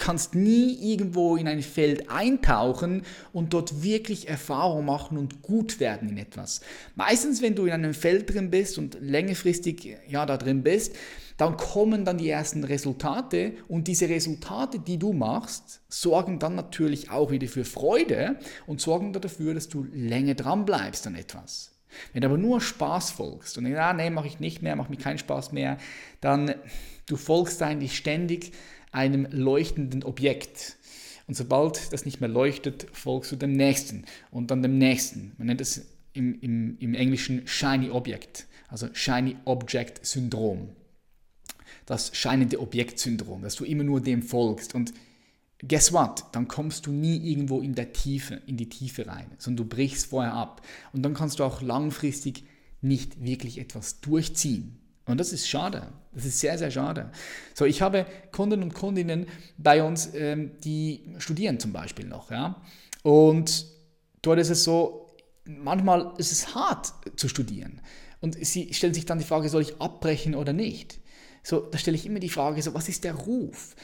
kannst 0.00 0.34
nie 0.34 0.92
irgendwo 0.92 1.36
in 1.36 1.46
ein 1.46 1.62
Feld 1.62 2.10
eintauchen 2.10 3.02
und 3.32 3.52
dort 3.52 3.82
wirklich 3.82 4.28
Erfahrung 4.28 4.84
machen 4.84 5.16
und 5.16 5.42
gut 5.42 5.78
werden 5.78 6.08
in 6.08 6.18
etwas. 6.18 6.60
Meistens, 6.96 7.42
wenn 7.42 7.54
du 7.54 7.66
in 7.66 7.72
einem 7.72 7.94
Feld 7.94 8.32
drin 8.32 8.50
bist 8.50 8.78
und 8.78 8.98
längerfristig 9.00 9.98
ja, 10.08 10.26
da 10.26 10.36
drin 10.36 10.62
bist, 10.62 10.96
dann 11.36 11.56
kommen 11.56 12.04
dann 12.04 12.18
die 12.18 12.28
ersten 12.28 12.64
Resultate 12.64 13.52
und 13.68 13.88
diese 13.88 14.08
Resultate, 14.08 14.78
die 14.78 14.98
du 14.98 15.12
machst, 15.12 15.80
sorgen 15.88 16.38
dann 16.38 16.54
natürlich 16.54 17.10
auch 17.10 17.30
wieder 17.30 17.48
für 17.48 17.64
Freude 17.64 18.36
und 18.66 18.80
sorgen 18.80 19.12
dafür, 19.12 19.54
dass 19.54 19.68
du 19.68 19.86
länger 19.92 20.34
dran 20.34 20.64
bleibst 20.64 21.06
an 21.06 21.14
etwas. 21.14 21.70
Wenn 22.12 22.22
du 22.22 22.28
aber 22.28 22.38
nur 22.38 22.60
Spaß 22.60 23.10
folgst 23.12 23.56
und 23.58 23.66
ja, 23.66 23.92
nee, 23.92 24.10
mache 24.10 24.26
ich 24.26 24.40
nicht 24.40 24.62
mehr, 24.62 24.76
mache 24.76 24.90
mir 24.90 24.98
keinen 24.98 25.18
Spaß 25.18 25.52
mehr, 25.52 25.78
dann 26.20 26.54
du 27.06 27.16
folgst 27.16 27.62
eigentlich 27.62 27.96
ständig 27.96 28.52
einem 28.92 29.26
leuchtenden 29.30 30.02
Objekt. 30.02 30.76
Und 31.26 31.34
sobald 31.34 31.92
das 31.92 32.04
nicht 32.04 32.20
mehr 32.20 32.28
leuchtet, 32.28 32.86
folgst 32.92 33.30
du 33.32 33.36
dem 33.36 33.52
nächsten 33.52 34.04
und 34.30 34.50
dann 34.50 34.62
dem 34.62 34.78
nächsten. 34.78 35.32
Man 35.38 35.46
nennt 35.46 35.60
es 35.60 35.86
im, 36.12 36.40
im, 36.40 36.76
im 36.78 36.94
Englischen 36.94 37.46
Shiny 37.46 37.90
Object, 37.90 38.46
also 38.68 38.88
Shiny 38.92 39.36
Object 39.44 40.04
Syndrom 40.04 40.70
das 41.90 42.16
scheinende 42.16 42.60
Objektsyndrom, 42.60 43.42
dass 43.42 43.56
du 43.56 43.64
immer 43.64 43.82
nur 43.82 44.00
dem 44.00 44.22
folgst. 44.22 44.74
Und 44.74 44.94
guess 45.66 45.92
what? 45.92 46.24
Dann 46.32 46.46
kommst 46.46 46.86
du 46.86 46.92
nie 46.92 47.16
irgendwo 47.30 47.60
in 47.60 47.74
der 47.74 47.92
Tiefe, 47.92 48.40
in 48.46 48.56
die 48.56 48.68
Tiefe 48.68 49.08
rein, 49.08 49.26
sondern 49.38 49.68
du 49.68 49.76
brichst 49.76 50.06
vorher 50.06 50.34
ab. 50.34 50.62
Und 50.92 51.02
dann 51.02 51.14
kannst 51.14 51.40
du 51.40 51.44
auch 51.44 51.62
langfristig 51.62 52.44
nicht 52.80 53.22
wirklich 53.22 53.58
etwas 53.58 54.00
durchziehen. 54.00 54.78
Und 55.04 55.18
das 55.18 55.32
ist 55.32 55.48
schade. 55.48 55.92
Das 56.12 56.24
ist 56.24 56.40
sehr, 56.40 56.58
sehr 56.58 56.70
schade. 56.70 57.10
So, 57.54 57.64
ich 57.64 57.82
habe 57.82 58.04
Kunden 58.32 58.62
und 58.62 58.74
Kundinnen 58.74 59.26
bei 59.58 59.82
uns, 59.82 60.12
ähm, 60.14 60.52
die 60.64 61.14
studieren 61.18 61.60
zum 61.60 61.72
Beispiel 61.72 62.06
noch. 62.06 62.30
Ja? 62.30 62.60
Und 63.02 63.66
dort 64.22 64.40
ist 64.40 64.50
es 64.50 64.64
so, 64.64 65.14
manchmal 65.44 66.12
ist 66.18 66.32
es 66.32 66.54
hart 66.54 66.92
zu 67.16 67.28
studieren. 67.28 67.80
Und 68.20 68.44
sie 68.44 68.74
stellen 68.74 68.94
sich 68.94 69.06
dann 69.06 69.18
die 69.18 69.24
Frage, 69.24 69.48
soll 69.48 69.62
ich 69.62 69.80
abbrechen 69.80 70.34
oder 70.34 70.52
nicht? 70.52 71.00
So, 71.42 71.60
da 71.60 71.78
stelle 71.78 71.96
ich 71.96 72.06
immer 72.06 72.18
die 72.18 72.28
Frage, 72.28 72.60
so, 72.60 72.74
was 72.74 72.88
ist 72.88 73.04
der 73.04 73.14
Ruf? 73.14 73.74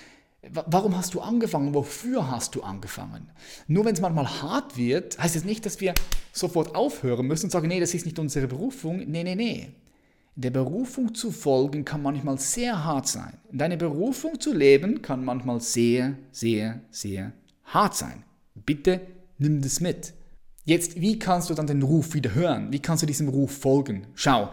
Warum 0.50 0.97
hast 0.97 1.14
du 1.14 1.21
angefangen? 1.21 1.75
Wofür 1.75 2.30
hast 2.30 2.54
du 2.54 2.62
angefangen? 2.62 3.30
Nur 3.66 3.85
wenn 3.85 3.95
es 3.95 4.00
manchmal 4.00 4.42
hart 4.42 4.76
wird, 4.76 5.18
heißt 5.18 5.35
es 5.35 5.42
das 5.42 5.49
nicht, 5.49 5.66
dass 5.66 5.80
wir 5.80 5.95
sofort 6.33 6.76
aufhören 6.76 7.26
müssen 7.26 7.47
und 7.47 7.50
sagen, 7.50 7.68
nee, 7.68 7.80
das 7.80 7.95
ist 7.95 8.04
nicht 8.04 8.18
unsere 8.18 8.47
Berufung. 8.47 8.99
Nee, 8.99 9.25
nee, 9.25 9.35
nee. 9.35 9.73
Der 10.38 10.50
Berufung 10.50 11.14
zu 11.14 11.33
folgen 11.33 11.87
kann 11.87 12.02
manchmal 12.02 12.38
sehr 12.38 12.85
hart 12.85 13.09
sein. 13.09 13.38
Deine 13.50 13.78
Berufung 13.78 14.38
zu 14.38 14.52
leben 14.52 15.00
kann 15.00 15.25
manchmal 15.25 15.62
sehr, 15.62 16.19
sehr, 16.31 16.83
sehr 16.90 17.33
hart 17.64 17.97
sein. 17.97 18.23
Bitte 18.55 19.00
nimm 19.38 19.62
das 19.62 19.81
mit. 19.81 20.12
Jetzt, 20.66 21.00
wie 21.00 21.19
kannst 21.19 21.49
du 21.49 21.55
dann 21.55 21.66
den 21.66 21.83
Ruf 21.83 22.12
wieder 22.12 22.35
hören? 22.35 22.71
Wie 22.71 22.81
kannst 22.81 23.02
du 23.02 23.07
diesem 23.07 23.28
Ruf 23.28 23.50
folgen? 23.50 24.09
Schau, 24.14 24.50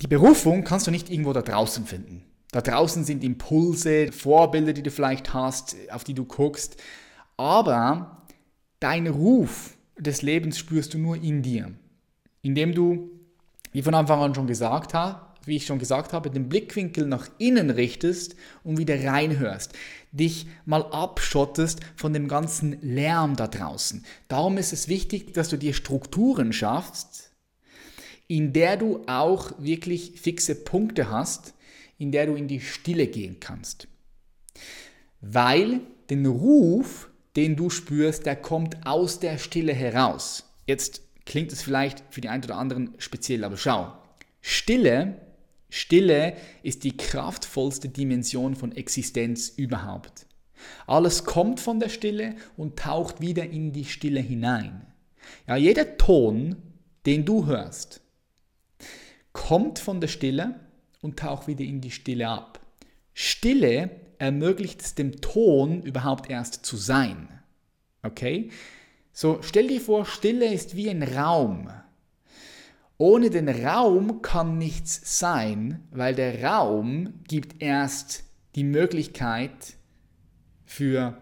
die 0.00 0.06
Berufung 0.06 0.64
kannst 0.64 0.86
du 0.86 0.90
nicht 0.90 1.10
irgendwo 1.10 1.34
da 1.34 1.42
draußen 1.42 1.84
finden. 1.84 2.24
Da 2.50 2.62
draußen 2.62 3.04
sind 3.04 3.22
Impulse, 3.22 4.10
Vorbilder, 4.12 4.72
die 4.72 4.82
du 4.82 4.90
vielleicht 4.90 5.34
hast, 5.34 5.76
auf 5.90 6.04
die 6.04 6.14
du 6.14 6.24
guckst. 6.24 6.78
Aber 7.36 8.26
dein 8.80 9.06
Ruf 9.08 9.76
des 9.98 10.22
Lebens 10.22 10.58
spürst 10.58 10.94
du 10.94 10.98
nur 10.98 11.16
in 11.16 11.42
dir. 11.42 11.70
Indem 12.40 12.74
du, 12.74 13.10
wie 13.72 13.82
von 13.82 13.94
Anfang 13.94 14.20
an 14.20 14.34
schon 14.34 14.46
gesagt 14.46 14.94
habe, 14.94 15.20
wie 15.44 15.56
ich 15.56 15.66
schon 15.66 15.78
gesagt 15.78 16.12
habe, 16.12 16.30
den 16.30 16.48
Blickwinkel 16.48 17.06
nach 17.06 17.28
innen 17.38 17.70
richtest 17.70 18.36
und 18.62 18.78
wieder 18.78 19.02
reinhörst. 19.02 19.72
Dich 20.12 20.46
mal 20.66 20.82
abschottest 20.82 21.80
von 21.96 22.12
dem 22.12 22.28
ganzen 22.28 22.80
Lärm 22.82 23.36
da 23.36 23.48
draußen. 23.48 24.04
Darum 24.28 24.58
ist 24.58 24.72
es 24.72 24.88
wichtig, 24.88 25.32
dass 25.32 25.48
du 25.48 25.56
dir 25.56 25.72
Strukturen 25.72 26.52
schaffst, 26.52 27.32
in 28.26 28.52
der 28.52 28.76
du 28.76 29.02
auch 29.06 29.52
wirklich 29.58 30.20
fixe 30.20 30.54
Punkte 30.54 31.10
hast, 31.10 31.54
in 31.98 32.12
der 32.12 32.26
du 32.26 32.34
in 32.34 32.48
die 32.48 32.60
Stille 32.60 33.06
gehen 33.06 33.40
kannst. 33.40 33.88
Weil 35.20 35.80
den 36.10 36.26
Ruf, 36.26 37.10
den 37.36 37.56
du 37.56 37.70
spürst, 37.70 38.26
der 38.26 38.36
kommt 38.36 38.86
aus 38.86 39.20
der 39.20 39.38
Stille 39.38 39.72
heraus. 39.72 40.44
Jetzt 40.66 41.02
klingt 41.30 41.52
es 41.52 41.62
vielleicht 41.62 42.02
für 42.10 42.20
die 42.20 42.28
einen 42.28 42.42
oder 42.42 42.58
anderen 42.58 42.92
speziell, 42.98 43.44
aber 43.44 43.56
schau. 43.56 43.92
Stille, 44.40 45.14
Stille 45.68 46.36
ist 46.64 46.82
die 46.82 46.96
kraftvollste 46.96 47.88
Dimension 47.88 48.56
von 48.56 48.72
Existenz 48.72 49.48
überhaupt. 49.48 50.26
Alles 50.88 51.24
kommt 51.24 51.60
von 51.60 51.78
der 51.78 51.88
Stille 51.88 52.34
und 52.56 52.80
taucht 52.80 53.20
wieder 53.20 53.44
in 53.44 53.72
die 53.72 53.84
Stille 53.84 54.18
hinein. 54.18 54.84
Ja, 55.46 55.54
jeder 55.54 55.96
Ton, 55.98 56.56
den 57.06 57.24
du 57.24 57.46
hörst, 57.46 58.00
kommt 59.32 59.78
von 59.78 60.00
der 60.00 60.08
Stille 60.08 60.58
und 61.00 61.16
taucht 61.16 61.46
wieder 61.46 61.64
in 61.64 61.80
die 61.80 61.92
Stille 61.92 62.26
ab. 62.26 62.58
Stille 63.14 63.90
ermöglicht 64.18 64.80
es 64.80 64.96
dem 64.96 65.20
Ton 65.20 65.84
überhaupt 65.84 66.28
erst 66.28 66.66
zu 66.66 66.76
sein. 66.76 67.28
Okay? 68.02 68.50
So, 69.22 69.40
stell 69.42 69.66
dir 69.66 69.82
vor, 69.82 70.06
Stille 70.06 70.50
ist 70.50 70.76
wie 70.76 70.88
ein 70.88 71.02
Raum. 71.02 71.68
Ohne 72.96 73.28
den 73.28 73.50
Raum 73.50 74.22
kann 74.22 74.56
nichts 74.56 75.18
sein, 75.18 75.86
weil 75.90 76.14
der 76.14 76.42
Raum 76.42 77.20
gibt 77.28 77.60
erst 77.60 78.24
die 78.54 78.64
Möglichkeit 78.64 79.74
für 80.64 81.20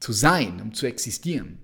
zu 0.00 0.12
sein, 0.12 0.60
um 0.60 0.74
zu 0.74 0.86
existieren. 0.86 1.58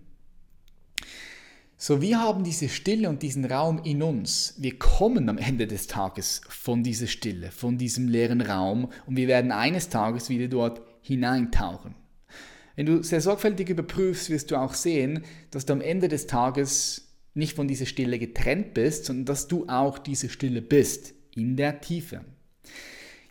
So, 1.76 2.00
wir 2.00 2.20
haben 2.20 2.44
diese 2.44 2.68
Stille 2.68 3.08
und 3.08 3.24
diesen 3.24 3.44
Raum 3.44 3.82
in 3.82 4.00
uns. 4.00 4.54
Wir 4.58 4.78
kommen 4.78 5.28
am 5.28 5.38
Ende 5.38 5.66
des 5.66 5.88
Tages 5.88 6.40
von 6.48 6.84
dieser 6.84 7.08
Stille, 7.08 7.50
von 7.50 7.78
diesem 7.78 8.06
leeren 8.06 8.42
Raum 8.42 8.92
und 9.06 9.16
wir 9.16 9.26
werden 9.26 9.50
eines 9.50 9.88
Tages 9.88 10.28
wieder 10.28 10.46
dort 10.46 10.82
hineintauchen. 11.02 11.96
Wenn 12.78 12.86
du 12.86 13.02
sehr 13.02 13.20
sorgfältig 13.20 13.70
überprüfst, 13.70 14.30
wirst 14.30 14.52
du 14.52 14.56
auch 14.56 14.72
sehen, 14.72 15.24
dass 15.50 15.66
du 15.66 15.72
am 15.72 15.80
Ende 15.80 16.06
des 16.06 16.28
Tages 16.28 17.08
nicht 17.34 17.56
von 17.56 17.66
dieser 17.66 17.86
Stille 17.86 18.20
getrennt 18.20 18.72
bist, 18.72 19.06
sondern 19.06 19.24
dass 19.24 19.48
du 19.48 19.66
auch 19.68 19.98
diese 19.98 20.28
Stille 20.28 20.62
bist, 20.62 21.12
in 21.34 21.56
der 21.56 21.80
Tiefe. 21.80 22.24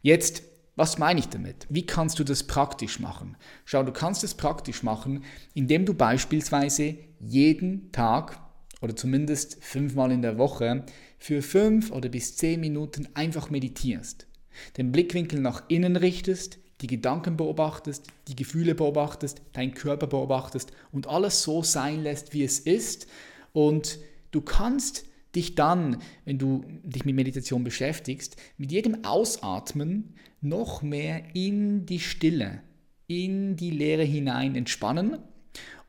Jetzt, 0.02 0.44
was 0.76 0.98
meine 0.98 1.22
ich 1.22 1.30
damit? 1.30 1.66
Wie 1.70 1.86
kannst 1.86 2.20
du 2.20 2.26
das 2.26 2.44
praktisch 2.44 3.00
machen? 3.00 3.38
Schau, 3.64 3.84
du 3.84 3.94
kannst 3.94 4.22
es 4.26 4.34
praktisch 4.34 4.84
machen, 4.84 5.24
indem 5.54 5.86
du 5.86 5.94
beispielsweise 5.94 6.98
jeden 7.22 7.94
Tag 7.94 8.42
oder 8.82 8.98
zumindest 8.98 9.64
fünfmal 9.64 10.12
in 10.12 10.24
der 10.24 10.38
Woche 10.38 10.84
für 11.20 11.42
fünf 11.42 11.92
oder 11.92 12.10
bis 12.10 12.36
zehn 12.36 12.60
Minuten 12.60 13.08
einfach 13.14 13.50
meditierst. 13.50 14.28
Den 14.76 14.92
Blickwinkel 14.92 15.40
nach 15.40 15.64
innen 15.70 15.96
richtest, 15.96 16.60
die 16.82 16.88
Gedanken 16.88 17.38
beobachtest, 17.38 18.06
die 18.28 18.36
Gefühle 18.36 18.76
beobachtest, 18.76 19.42
deinen 19.54 19.74
Körper 19.74 20.08
beobachtest 20.08 20.72
und 20.92 21.08
alles 21.08 21.42
so 21.44 21.64
sein 21.64 22.04
lässt, 22.04 22.34
wie 22.34 22.44
es 22.44 22.60
ist. 22.60 23.08
Und 23.54 24.00
du 24.32 24.42
kannst 24.42 25.06
dich 25.36 25.56
dann, 25.56 26.02
wenn 26.26 26.38
du 26.38 26.64
dich 26.84 27.06
mit 27.06 27.16
Meditation 27.16 27.64
beschäftigst, 27.64 28.38
mit 28.58 28.72
jedem 28.72 29.04
Ausatmen 29.06 30.16
noch 30.42 30.82
mehr 30.82 31.36
in 31.36 31.86
die 31.86 32.00
Stille, 32.00 32.62
in 33.08 33.56
die 33.56 33.72
Leere 33.72 34.04
hinein 34.04 34.56
entspannen. 34.56 35.18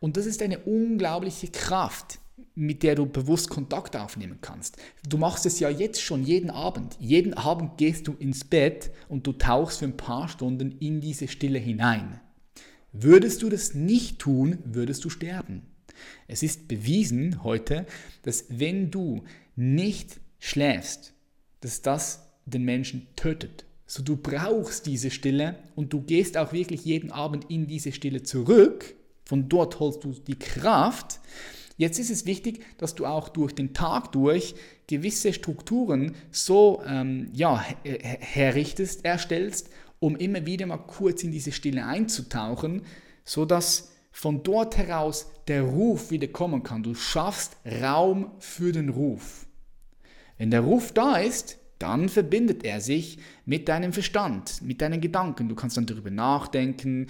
Und 0.01 0.17
das 0.17 0.27
ist 0.27 0.43
eine 0.43 0.61
unglaubliche 0.61 1.49
Kraft, 1.49 2.19
mit 2.55 2.83
der 2.83 2.97
du 2.97 3.07
bewusst 3.07 3.51
Kontakt 3.51 3.97
aufnehmen 3.97 4.39
kannst. 4.41 4.77
Du 5.09 5.17
machst 5.17 5.47
es 5.47 5.61
ja 5.61 5.71
jetzt 5.71 6.01
schon 6.01 6.25
jeden 6.25 6.51
Abend. 6.51 6.97
Jeden 6.99 7.35
Abend 7.35 7.77
gehst 7.79 8.09
du 8.09 8.15
ins 8.19 8.45
Bett 8.45 8.91
und 9.09 9.27
du 9.27 9.33
tauchst 9.33 9.79
für 9.79 9.85
ein 9.85 9.97
paar 9.97 10.29
Stunden 10.29 10.73
in 10.81 11.01
diese 11.01 11.29
Stille 11.29 11.59
hinein. 11.59 12.21
Würdest 12.93 13.43
du 13.43 13.49
das 13.49 13.75
nicht 13.75 14.19
tun, 14.19 14.59
würdest 14.65 15.05
du 15.05 15.11
sterben. 15.11 15.63
Es 16.27 16.43
ist 16.43 16.69
bewiesen 16.69 17.43
heute, 17.45 17.87
dass 18.23 18.47
wenn 18.49 18.91
du 18.91 19.25
nicht 19.57 20.21
schläfst, 20.39 21.13
dass 21.61 21.83
das 21.83 22.29
den 22.45 22.65
Menschen 22.65 23.07
tötet. 23.17 23.65
So 23.87 24.03
du 24.03 24.17
brauchst 24.17 24.87
diese 24.87 25.11
Stille 25.11 25.59
und 25.75 25.93
du 25.93 26.03
gehst 26.03 26.37
auch 26.37 26.53
wirklich 26.53 26.85
jeden 26.85 27.11
Abend 27.11 27.51
in 27.51 27.67
diese 27.67 27.93
Stille 27.93 28.23
zurück. 28.23 28.95
Von 29.25 29.49
dort 29.49 29.81
holst 29.81 30.05
du 30.05 30.13
die 30.13 30.39
Kraft. 30.39 31.21
Jetzt 31.79 32.01
ist 32.01 32.11
es 32.11 32.27
wichtig, 32.27 32.61
dass 32.77 32.97
du 32.97 33.07
auch 33.07 33.29
durch 33.29 33.55
den 33.55 33.73
Tag 33.73 34.11
durch 34.11 34.57
gewisse 34.89 35.33
Strukturen 35.33 36.17
so 36.33 36.83
ähm, 36.85 37.31
ja, 37.33 37.65
herrichtest, 37.85 39.05
erstellst, 39.05 39.71
um 40.01 40.17
immer 40.17 40.45
wieder 40.45 40.67
mal 40.67 40.77
kurz 40.79 41.23
in 41.23 41.31
diese 41.31 41.53
Stille 41.53 41.87
einzutauchen, 41.87 42.83
sodass 43.25 43.93
von 44.11 44.43
dort 44.43 44.77
heraus 44.77 45.31
der 45.47 45.63
Ruf 45.63 46.11
wieder 46.11 46.27
kommen 46.27 46.65
kann. 46.65 46.83
Du 46.83 46.95
schaffst 46.97 47.57
Raum 47.65 48.33
für 48.41 48.73
den 48.73 48.89
Ruf. 48.89 49.47
Wenn 50.37 50.51
der 50.51 50.63
Ruf 50.63 50.91
da 50.91 51.19
ist, 51.19 51.59
dann 51.79 52.09
verbindet 52.09 52.65
er 52.65 52.81
sich 52.81 53.19
mit 53.45 53.69
deinem 53.69 53.93
Verstand, 53.93 54.63
mit 54.63 54.81
deinen 54.81 55.01
Gedanken. 55.01 55.49
Du 55.49 55.55
kannst 55.55 55.77
dann 55.77 55.87
darüber 55.87 56.11
nachdenken, 56.11 57.07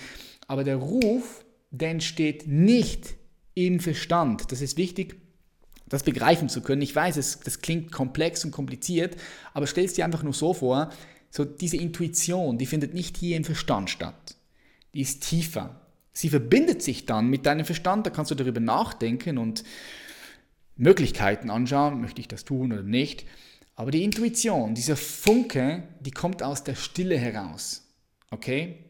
aber 0.46 0.62
der 0.62 0.76
Ruf, 0.76 1.42
der 1.70 1.90
entsteht 1.90 2.46
nicht 2.46 3.17
im 3.67 3.81
Verstand. 3.81 4.53
Das 4.53 4.61
ist 4.61 4.77
wichtig, 4.77 5.17
das 5.88 6.03
begreifen 6.03 6.49
zu 6.49 6.61
können. 6.61 6.83
Ich 6.83 6.95
weiß, 6.95 7.17
es, 7.17 7.41
das 7.41 7.61
klingt 7.61 7.93
komplex 7.93 8.45
und 8.45 8.50
kompliziert, 8.50 9.17
aber 9.55 9.67
stell 9.67 9.85
es 9.85 9.95
dir 9.95 10.05
einfach 10.05 10.23
nur 10.23 10.35
so 10.35 10.55
vor, 10.55 10.91
so 11.31 11.45
diese 11.45 11.77
Intuition, 11.77 12.59
die 12.59 12.67
findet 12.67 12.95
nicht 12.95 13.17
hier 13.17 13.37
im 13.37 13.45
Verstand 13.45 13.91
statt. 13.91 14.37
Die 14.95 15.00
ist 15.00 15.23
tiefer. 15.29 15.81
Sie 16.12 16.31
verbindet 16.31 16.83
sich 16.83 17.07
dann 17.07 17.29
mit 17.29 17.47
deinem 17.47 17.65
Verstand, 17.65 18.07
da 18.07 18.11
kannst 18.11 18.31
du 18.31 18.35
darüber 18.35 18.61
nachdenken 18.61 19.38
und 19.38 19.62
Möglichkeiten 20.77 21.51
anschauen, 21.51 22.01
möchte 22.01 22.21
ich 22.21 22.29
das 22.29 22.44
tun 22.44 22.73
oder 22.73 22.83
nicht. 22.83 23.25
Aber 23.77 23.90
die 23.90 24.03
Intuition, 24.03 24.75
dieser 24.75 24.97
Funke, 24.97 25.85
die 26.01 26.11
kommt 26.11 26.42
aus 26.42 26.64
der 26.64 26.75
Stille 26.75 27.16
heraus. 27.16 27.87
Okay? 28.31 28.85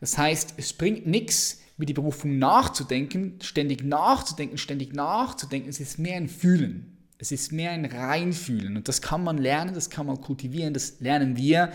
Das 0.00 0.16
heißt, 0.16 0.54
es 0.56 0.72
bringt 0.72 1.06
nichts, 1.06 1.60
über 1.78 1.86
die 1.86 1.94
Berufung 1.94 2.38
nachzudenken, 2.38 3.38
ständig 3.40 3.84
nachzudenken, 3.84 4.58
ständig 4.58 4.92
nachzudenken. 4.92 5.70
Es 5.70 5.78
ist 5.78 5.98
mehr 5.98 6.16
ein 6.16 6.28
Fühlen. 6.28 6.98
Es 7.18 7.32
ist 7.32 7.52
mehr 7.52 7.70
ein 7.70 7.84
Reinfühlen. 7.84 8.76
Und 8.76 8.88
das 8.88 9.00
kann 9.00 9.22
man 9.22 9.38
lernen, 9.38 9.74
das 9.74 9.88
kann 9.88 10.06
man 10.06 10.20
kultivieren, 10.20 10.74
das 10.74 11.00
lernen 11.00 11.36
wir 11.36 11.72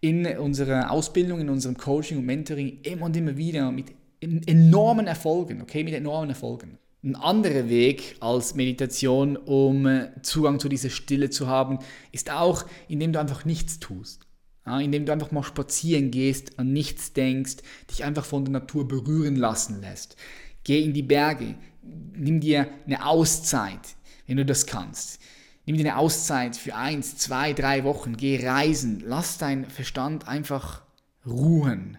in 0.00 0.26
unserer 0.38 0.90
Ausbildung, 0.90 1.40
in 1.40 1.50
unserem 1.50 1.76
Coaching 1.76 2.18
und 2.18 2.26
Mentoring 2.26 2.80
immer 2.82 3.06
und 3.06 3.16
immer 3.16 3.36
wieder 3.36 3.70
mit 3.72 3.92
enormen 4.20 5.06
Erfolgen, 5.06 5.62
okay, 5.62 5.84
mit 5.84 5.94
enormen 5.94 6.30
Erfolgen. 6.30 6.78
Ein 7.04 7.14
anderer 7.14 7.68
Weg 7.68 8.16
als 8.18 8.56
Meditation, 8.56 9.36
um 9.36 9.86
äh, 9.86 10.10
Zugang 10.22 10.58
zu 10.58 10.68
dieser 10.68 10.90
Stille 10.90 11.30
zu 11.30 11.46
haben, 11.46 11.78
ist 12.10 12.30
auch, 12.30 12.64
indem 12.88 13.12
du 13.12 13.20
einfach 13.20 13.44
nichts 13.44 13.78
tust. 13.78 14.27
Ja, 14.68 14.78
indem 14.80 15.06
du 15.06 15.12
einfach 15.12 15.30
mal 15.30 15.42
spazieren 15.42 16.10
gehst, 16.10 16.58
an 16.58 16.74
nichts 16.74 17.14
denkst, 17.14 17.56
dich 17.90 18.04
einfach 18.04 18.26
von 18.26 18.44
der 18.44 18.52
Natur 18.52 18.86
berühren 18.86 19.34
lassen 19.34 19.80
lässt. 19.80 20.16
Geh 20.62 20.84
in 20.84 20.92
die 20.92 21.02
Berge, 21.02 21.54
nimm 21.82 22.40
dir 22.40 22.68
eine 22.84 23.06
Auszeit, 23.06 23.80
wenn 24.26 24.36
du 24.36 24.44
das 24.44 24.66
kannst. 24.66 25.20
Nimm 25.64 25.78
dir 25.78 25.86
eine 25.86 25.96
Auszeit 25.96 26.54
für 26.54 26.74
eins, 26.74 27.16
zwei, 27.16 27.54
drei 27.54 27.82
Wochen, 27.84 28.18
geh 28.18 28.46
reisen, 28.46 29.02
lass 29.06 29.38
dein 29.38 29.64
Verstand 29.70 30.28
einfach 30.28 30.82
ruhen. 31.24 31.96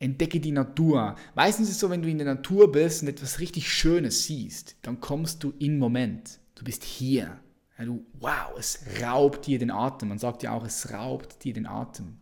Entdecke 0.00 0.40
die 0.40 0.50
Natur. 0.50 1.14
Meistens 1.36 1.68
ist 1.68 1.74
es 1.74 1.80
so, 1.80 1.90
wenn 1.90 2.02
du 2.02 2.10
in 2.10 2.18
der 2.18 2.26
Natur 2.26 2.72
bist 2.72 3.02
und 3.02 3.08
etwas 3.08 3.38
richtig 3.38 3.72
Schönes 3.72 4.24
siehst, 4.24 4.74
dann 4.82 5.00
kommst 5.00 5.44
du 5.44 5.52
in 5.60 5.78
Moment. 5.78 6.40
Du 6.56 6.64
bist 6.64 6.82
hier. 6.82 7.38
Ja, 7.80 7.86
du, 7.86 8.04
wow, 8.20 8.58
es 8.58 8.80
raubt 9.02 9.46
dir 9.46 9.58
den 9.58 9.70
Atem. 9.70 10.10
Man 10.10 10.18
sagt 10.18 10.42
ja 10.42 10.52
auch, 10.52 10.66
es 10.66 10.92
raubt 10.92 11.42
dir 11.44 11.54
den 11.54 11.64
Atem. 11.64 12.18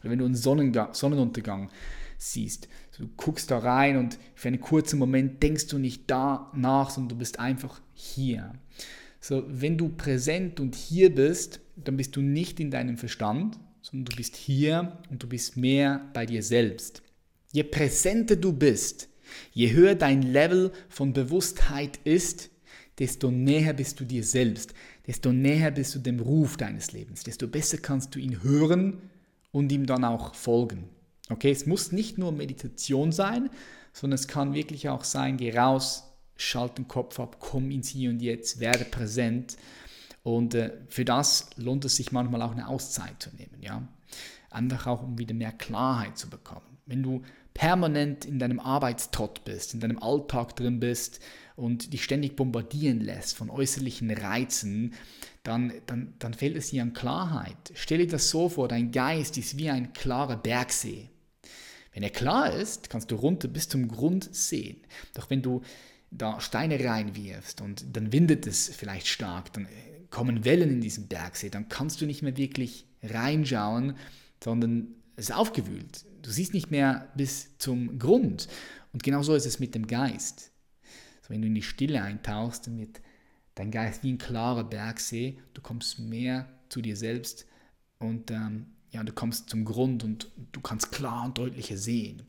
Oder 0.00 0.10
wenn 0.10 0.18
du 0.18 0.24
einen 0.24 0.34
Sonnenuntergang 0.34 1.68
siehst, 2.16 2.68
du 2.96 3.08
guckst 3.14 3.50
da 3.50 3.58
rein 3.58 3.98
und 3.98 4.18
für 4.34 4.48
einen 4.48 4.62
kurzen 4.62 4.98
Moment 4.98 5.42
denkst 5.42 5.66
du 5.66 5.76
nicht 5.76 6.10
da 6.10 6.50
nach, 6.54 6.88
sondern 6.88 7.10
du 7.10 7.16
bist 7.16 7.38
einfach 7.38 7.82
hier. 7.92 8.54
So, 9.20 9.44
wenn 9.46 9.76
du 9.76 9.90
präsent 9.90 10.58
und 10.58 10.74
hier 10.74 11.14
bist, 11.14 11.60
dann 11.76 11.98
bist 11.98 12.16
du 12.16 12.22
nicht 12.22 12.58
in 12.58 12.70
deinem 12.70 12.96
Verstand, 12.96 13.58
sondern 13.82 14.06
du 14.06 14.16
bist 14.16 14.36
hier 14.36 14.98
und 15.10 15.22
du 15.22 15.28
bist 15.28 15.58
mehr 15.58 16.08
bei 16.14 16.24
dir 16.24 16.42
selbst. 16.42 17.02
Je 17.52 17.62
präsenter 17.62 18.36
du 18.36 18.54
bist, 18.54 19.10
je 19.52 19.70
höher 19.72 19.96
dein 19.96 20.22
Level 20.22 20.72
von 20.88 21.12
Bewusstheit 21.12 21.98
ist, 22.04 22.50
desto 22.98 23.30
näher 23.30 23.72
bist 23.72 23.98
du 24.00 24.04
dir 24.04 24.22
selbst, 24.22 24.74
desto 25.06 25.32
näher 25.32 25.70
bist 25.70 25.94
du 25.94 25.98
dem 25.98 26.20
Ruf 26.20 26.56
deines 26.56 26.92
Lebens, 26.92 27.22
desto 27.22 27.46
besser 27.48 27.78
kannst 27.78 28.14
du 28.14 28.18
ihn 28.18 28.42
hören 28.42 28.98
und 29.52 29.70
ihm 29.70 29.86
dann 29.86 30.04
auch 30.04 30.34
folgen. 30.34 30.88
Okay, 31.30 31.50
es 31.50 31.66
muss 31.66 31.92
nicht 31.92 32.18
nur 32.18 32.32
Meditation 32.32 33.12
sein, 33.12 33.50
sondern 33.92 34.14
es 34.14 34.28
kann 34.28 34.54
wirklich 34.54 34.88
auch 34.88 35.04
sein, 35.04 35.36
geh 35.36 35.56
raus, 35.56 36.04
schalt 36.36 36.78
den 36.78 36.88
Kopf 36.88 37.20
ab, 37.20 37.36
komm 37.38 37.70
ins 37.70 37.88
Hier 37.88 38.10
und 38.10 38.20
Jetzt, 38.20 38.60
werde 38.60 38.84
präsent. 38.84 39.56
Und 40.22 40.54
äh, 40.54 40.72
für 40.88 41.04
das 41.04 41.50
lohnt 41.56 41.84
es 41.84 41.96
sich 41.96 42.12
manchmal 42.12 42.42
auch 42.42 42.52
eine 42.52 42.68
Auszeit 42.68 43.22
zu 43.22 43.30
nehmen, 43.36 43.58
ja. 43.60 43.86
Einfach 44.50 44.86
auch, 44.86 45.02
um 45.02 45.18
wieder 45.18 45.34
mehr 45.34 45.52
Klarheit 45.52 46.16
zu 46.16 46.30
bekommen. 46.30 46.78
Wenn 46.86 47.02
du 47.02 47.22
permanent 47.54 48.24
in 48.24 48.38
deinem 48.38 48.60
Arbeitstrott 48.60 49.44
bist, 49.44 49.74
in 49.74 49.80
deinem 49.80 49.98
Alltag 49.98 50.56
drin 50.56 50.80
bist 50.80 51.20
und 51.56 51.92
dich 51.92 52.02
ständig 52.02 52.36
bombardieren 52.36 53.00
lässt 53.00 53.36
von 53.36 53.50
äußerlichen 53.50 54.10
Reizen, 54.10 54.94
dann, 55.42 55.72
dann, 55.86 56.14
dann 56.18 56.34
fehlt 56.34 56.56
es 56.56 56.70
dir 56.70 56.82
an 56.82 56.94
Klarheit. 56.94 57.72
Stell 57.74 57.98
dir 57.98 58.08
das 58.08 58.30
so 58.30 58.48
vor, 58.48 58.68
dein 58.68 58.90
Geist 58.90 59.38
ist 59.38 59.56
wie 59.56 59.70
ein 59.70 59.92
klarer 59.92 60.36
Bergsee. 60.36 61.10
Wenn 61.92 62.02
er 62.02 62.10
klar 62.10 62.52
ist, 62.52 62.90
kannst 62.90 63.10
du 63.10 63.14
runter 63.14 63.46
bis 63.46 63.68
zum 63.68 63.86
Grund 63.86 64.34
sehen. 64.34 64.78
Doch 65.14 65.30
wenn 65.30 65.42
du 65.42 65.62
da 66.10 66.40
Steine 66.40 66.82
reinwirfst 66.82 67.60
und 67.60 67.84
dann 67.96 68.12
windet 68.12 68.46
es 68.46 68.68
vielleicht 68.68 69.06
stark, 69.06 69.52
dann 69.52 69.68
kommen 70.10 70.44
Wellen 70.44 70.70
in 70.70 70.80
diesen 70.80 71.08
Bergsee, 71.08 71.50
dann 71.50 71.68
kannst 71.68 72.00
du 72.00 72.06
nicht 72.06 72.22
mehr 72.22 72.36
wirklich 72.36 72.86
reinschauen, 73.02 73.96
sondern 74.42 74.88
es 75.16 75.28
ist 75.28 75.36
aufgewühlt. 75.36 76.04
Du 76.22 76.30
siehst 76.30 76.54
nicht 76.54 76.70
mehr 76.70 77.12
bis 77.16 77.58
zum 77.58 77.98
Grund. 77.98 78.48
Und 78.92 79.02
genau 79.02 79.22
so 79.22 79.34
ist 79.34 79.46
es 79.46 79.60
mit 79.60 79.74
dem 79.74 79.86
Geist. 79.86 80.50
So, 81.24 81.30
wenn 81.30 81.40
du 81.40 81.48
in 81.48 81.54
die 81.54 81.62
Stille 81.62 82.02
eintauchst, 82.02 82.66
dann 82.66 82.78
wird 82.78 83.00
dein 83.54 83.70
Geist 83.70 84.02
wie 84.02 84.12
ein 84.12 84.18
klarer 84.18 84.64
Bergsee. 84.64 85.38
Du 85.54 85.62
kommst 85.62 85.98
mehr 85.98 86.46
zu 86.68 86.82
dir 86.82 86.96
selbst 86.96 87.46
und 87.98 88.30
ähm, 88.30 88.66
ja, 88.90 89.02
du 89.02 89.12
kommst 89.12 89.48
zum 89.48 89.64
Grund 89.64 90.04
und 90.04 90.30
du 90.52 90.60
kannst 90.60 90.92
klar 90.92 91.24
und 91.24 91.38
deutlicher 91.38 91.78
sehen. 91.78 92.22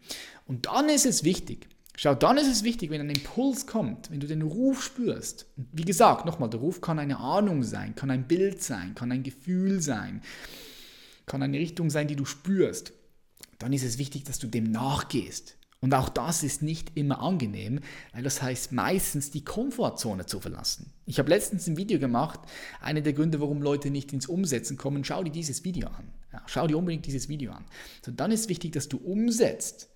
Und 0.45 0.67
dann 0.67 0.87
ist 0.87 1.05
es 1.05 1.23
wichtig, 1.23 1.67
Schau, 1.97 2.13
dann 2.13 2.37
ist 2.37 2.47
es 2.47 2.63
wichtig, 2.63 2.89
wenn 2.89 2.99
ein 2.99 3.09
Impuls 3.09 3.67
kommt, 3.67 4.11
wenn 4.11 4.19
du 4.19 4.27
den 4.27 4.41
Ruf 4.41 4.83
spürst. 4.83 5.45
wie 5.55 5.85
gesagt, 5.85 6.25
nochmal, 6.25 6.49
der 6.49 6.59
Ruf 6.59 6.81
kann 6.81 6.99
eine 6.99 7.19
Ahnung 7.19 7.63
sein, 7.63 7.95
kann 7.95 8.11
ein 8.11 8.27
Bild 8.27 8.61
sein, 8.61 8.95
kann 8.95 9.13
ein 9.13 9.23
Gefühl 9.23 9.81
sein, 9.81 10.21
kann 11.25 11.41
eine 11.41 11.57
Richtung 11.57 11.89
sein, 11.89 12.09
die 12.09 12.17
du 12.17 12.25
spürst. 12.25 12.91
Dann 13.59 13.71
ist 13.71 13.85
es 13.85 13.97
wichtig, 13.97 14.25
dass 14.25 14.39
du 14.39 14.47
dem 14.47 14.69
nachgehst. 14.71 15.55
Und 15.85 15.93
auch 15.93 16.09
das 16.09 16.41
ist 16.41 16.63
nicht 16.63 16.97
immer 16.97 17.21
angenehm, 17.21 17.79
weil 18.11 18.23
das 18.23 18.41
heißt 18.41 18.71
meistens 18.71 19.29
die 19.29 19.45
Komfortzone 19.45 20.25
zu 20.25 20.39
verlassen. 20.39 20.91
Ich 21.05 21.19
habe 21.19 21.29
letztens 21.29 21.67
ein 21.67 21.77
Video 21.77 21.99
gemacht, 21.99 22.39
einer 22.81 23.01
der 23.01 23.13
Gründe, 23.13 23.39
warum 23.39 23.61
Leute 23.61 23.91
nicht 23.91 24.11
ins 24.11 24.25
Umsetzen 24.25 24.77
kommen, 24.77 25.03
schau 25.03 25.23
dir 25.23 25.29
dieses 25.29 25.63
Video 25.63 25.89
an. 25.89 26.11
Ja, 26.33 26.41
schau 26.47 26.65
dir 26.65 26.79
unbedingt 26.79 27.05
dieses 27.05 27.29
Video 27.29 27.51
an. 27.51 27.65
So, 28.03 28.11
dann 28.11 28.31
ist 28.31 28.49
wichtig, 28.49 28.71
dass 28.71 28.89
du 28.89 28.97
umsetzt. 28.97 29.87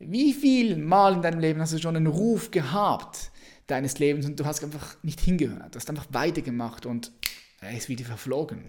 Wie 0.00 0.32
viel 0.32 0.76
Mal 0.76 1.14
in 1.14 1.22
deinem 1.22 1.38
Leben 1.38 1.60
hast 1.60 1.74
du 1.74 1.78
schon 1.78 1.94
einen 1.94 2.08
Ruf 2.08 2.50
gehabt 2.50 3.30
deines 3.68 4.00
Lebens 4.00 4.26
und 4.26 4.40
du 4.40 4.46
hast 4.46 4.64
einfach 4.64 4.96
nicht 5.04 5.20
hingehört, 5.20 5.76
du 5.76 5.78
hast 5.78 5.88
einfach 5.90 6.08
weitergemacht 6.10 6.86
und 6.86 7.12
er 7.60 7.76
ist 7.76 7.88
wieder 7.88 8.04
verflogen. 8.04 8.64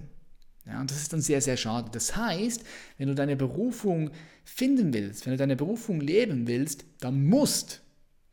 Ja, 0.66 0.82
und 0.82 0.92
das 0.92 1.02
ist 1.02 1.14
dann 1.14 1.22
sehr, 1.22 1.42
sehr 1.42 1.58
schade. 1.58 1.90
Das 1.92 2.16
heißt, 2.16 2.64
wenn 2.98 3.08
du 3.08 3.16
deine 3.16 3.36
Berufung 3.36 4.12
finden 4.44 4.94
willst, 4.94 5.26
wenn 5.26 5.34
du 5.34 5.38
deine 5.38 5.56
Berufung 5.56 6.02
leben 6.02 6.48
willst, 6.48 6.86
dann 7.00 7.26
musst, 7.26 7.82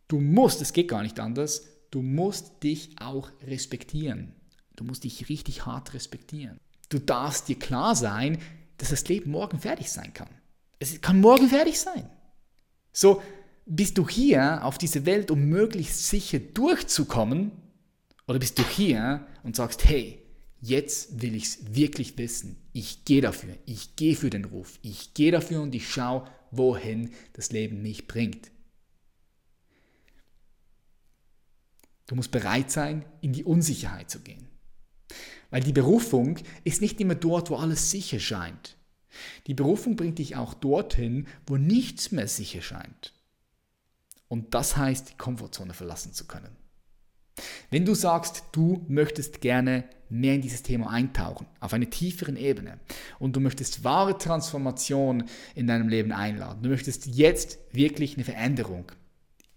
du 0.08 0.20
musst, 0.20 0.60
es 0.60 0.72
geht 0.72 0.88
gar 0.88 1.02
nicht 1.02 1.18
anders, 1.20 1.64
du 1.90 2.02
musst 2.02 2.62
dich 2.62 2.96
auch 3.00 3.30
respektieren. 3.46 4.34
Du 4.76 4.84
musst 4.84 5.04
dich 5.04 5.28
richtig 5.28 5.64
hart 5.64 5.94
respektieren. 5.94 6.58
Du 6.90 6.98
darfst 6.98 7.48
dir 7.48 7.58
klar 7.58 7.96
sein, 7.96 8.38
dass 8.76 8.90
das 8.90 9.08
Leben 9.08 9.30
morgen 9.30 9.58
fertig 9.58 9.90
sein 9.90 10.12
kann. 10.12 10.28
Es 10.78 11.00
kann 11.00 11.20
morgen 11.20 11.48
fertig 11.48 11.80
sein. 11.80 12.10
So, 12.92 13.22
bist 13.64 13.98
du 13.98 14.08
hier 14.08 14.64
auf 14.64 14.78
diese 14.78 15.06
Welt, 15.06 15.30
um 15.30 15.46
möglichst 15.46 16.08
sicher 16.08 16.38
durchzukommen? 16.38 17.52
Oder 18.28 18.38
bist 18.38 18.58
du 18.58 18.62
hier 18.62 19.26
und 19.42 19.56
sagst, 19.56 19.84
hey, 19.84 20.22
jetzt 20.68 21.22
will 21.22 21.34
ich 21.34 21.44
es 21.44 21.74
wirklich 21.74 22.16
wissen. 22.18 22.56
Ich 22.72 23.04
gehe 23.04 23.20
dafür. 23.20 23.56
Ich 23.66 23.96
gehe 23.96 24.16
für 24.16 24.30
den 24.30 24.44
Ruf. 24.44 24.78
Ich 24.82 25.14
gehe 25.14 25.32
dafür 25.32 25.62
und 25.62 25.74
ich 25.74 25.88
schaue, 25.88 26.28
wohin 26.50 27.12
das 27.32 27.52
Leben 27.52 27.82
mich 27.82 28.06
bringt. 28.06 28.50
Du 32.06 32.14
musst 32.14 32.30
bereit 32.30 32.70
sein, 32.70 33.04
in 33.20 33.32
die 33.32 33.44
Unsicherheit 33.44 34.10
zu 34.10 34.20
gehen. 34.20 34.48
Weil 35.50 35.62
die 35.62 35.72
Berufung 35.72 36.38
ist 36.64 36.80
nicht 36.80 37.00
immer 37.00 37.14
dort, 37.14 37.50
wo 37.50 37.56
alles 37.56 37.90
sicher 37.90 38.20
scheint. 38.20 38.76
Die 39.46 39.54
Berufung 39.54 39.96
bringt 39.96 40.18
dich 40.18 40.36
auch 40.36 40.54
dorthin, 40.54 41.26
wo 41.46 41.56
nichts 41.56 42.12
mehr 42.12 42.28
sicher 42.28 42.62
scheint. 42.62 43.12
Und 44.28 44.54
das 44.54 44.76
heißt, 44.76 45.10
die 45.10 45.16
Komfortzone 45.16 45.72
verlassen 45.72 46.12
zu 46.12 46.26
können. 46.26 46.56
Wenn 47.70 47.84
du 47.84 47.94
sagst, 47.94 48.44
du 48.52 48.84
möchtest 48.88 49.40
gerne 49.40 49.88
mehr 50.08 50.34
in 50.34 50.42
dieses 50.42 50.62
Thema 50.62 50.90
eintauchen, 50.90 51.46
auf 51.60 51.72
einer 51.72 51.90
tieferen 51.90 52.36
Ebene, 52.36 52.78
und 53.18 53.36
du 53.36 53.40
möchtest 53.40 53.84
wahre 53.84 54.18
Transformation 54.18 55.24
in 55.54 55.66
deinem 55.66 55.88
Leben 55.88 56.12
einladen, 56.12 56.62
du 56.62 56.68
möchtest 56.68 57.06
jetzt 57.06 57.58
wirklich 57.72 58.14
eine 58.14 58.24
Veränderung, 58.24 58.92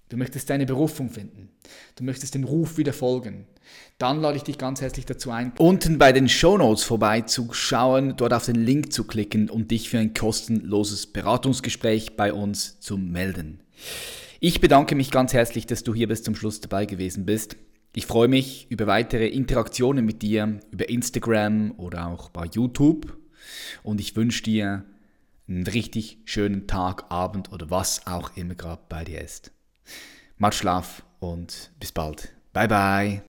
du 0.09 0.17
möchtest 0.17 0.49
deine 0.49 0.65
Berufung 0.65 1.09
finden, 1.09 1.49
du 1.95 2.03
möchtest 2.03 2.35
den 2.35 2.43
Ruf 2.43 2.77
wieder 2.77 2.93
folgen, 2.93 3.45
dann 3.97 4.21
lade 4.21 4.37
ich 4.37 4.43
dich 4.43 4.57
ganz 4.57 4.81
herzlich 4.81 5.05
dazu 5.05 5.31
ein, 5.31 5.53
unten 5.57 5.97
bei 5.97 6.11
den 6.11 6.29
Show 6.29 6.57
Notes 6.57 6.83
vorbeizuschauen, 6.83 8.15
dort 8.17 8.33
auf 8.33 8.45
den 8.45 8.55
Link 8.55 8.91
zu 8.91 9.03
klicken 9.03 9.49
und 9.49 9.71
dich 9.71 9.89
für 9.89 9.99
ein 9.99 10.13
kostenloses 10.13 11.07
Beratungsgespräch 11.07 12.15
bei 12.15 12.33
uns 12.33 12.79
zu 12.79 12.97
melden. 12.97 13.59
Ich 14.39 14.61
bedanke 14.61 14.95
mich 14.95 15.11
ganz 15.11 15.33
herzlich, 15.33 15.65
dass 15.67 15.83
du 15.83 15.93
hier 15.93 16.07
bis 16.07 16.23
zum 16.23 16.33
Schluss 16.33 16.61
dabei 16.61 16.85
gewesen 16.85 17.25
bist. 17.25 17.57
Ich 17.95 18.05
freue 18.05 18.27
mich 18.27 18.69
über 18.69 18.87
weitere 18.87 19.27
Interaktionen 19.27 20.05
mit 20.05 20.21
dir 20.21 20.59
über 20.71 20.89
Instagram 20.89 21.73
oder 21.77 22.07
auch 22.07 22.29
bei 22.29 22.45
YouTube 22.45 23.17
und 23.83 23.99
ich 23.99 24.15
wünsche 24.15 24.43
dir 24.43 24.85
einen 25.47 25.65
richtig 25.65 26.19
schönen 26.25 26.67
Tag, 26.67 27.05
Abend 27.09 27.51
oder 27.51 27.71
was 27.71 28.05
auch 28.05 28.35
immer 28.37 28.55
gerade 28.55 28.83
bei 28.87 29.03
dir 29.03 29.21
ist. 29.21 29.51
Macht 30.37 30.55
Schlaf 30.55 31.03
und 31.19 31.71
bis 31.79 31.91
bald. 31.91 32.33
Bye 32.53 32.67
bye. 32.67 33.28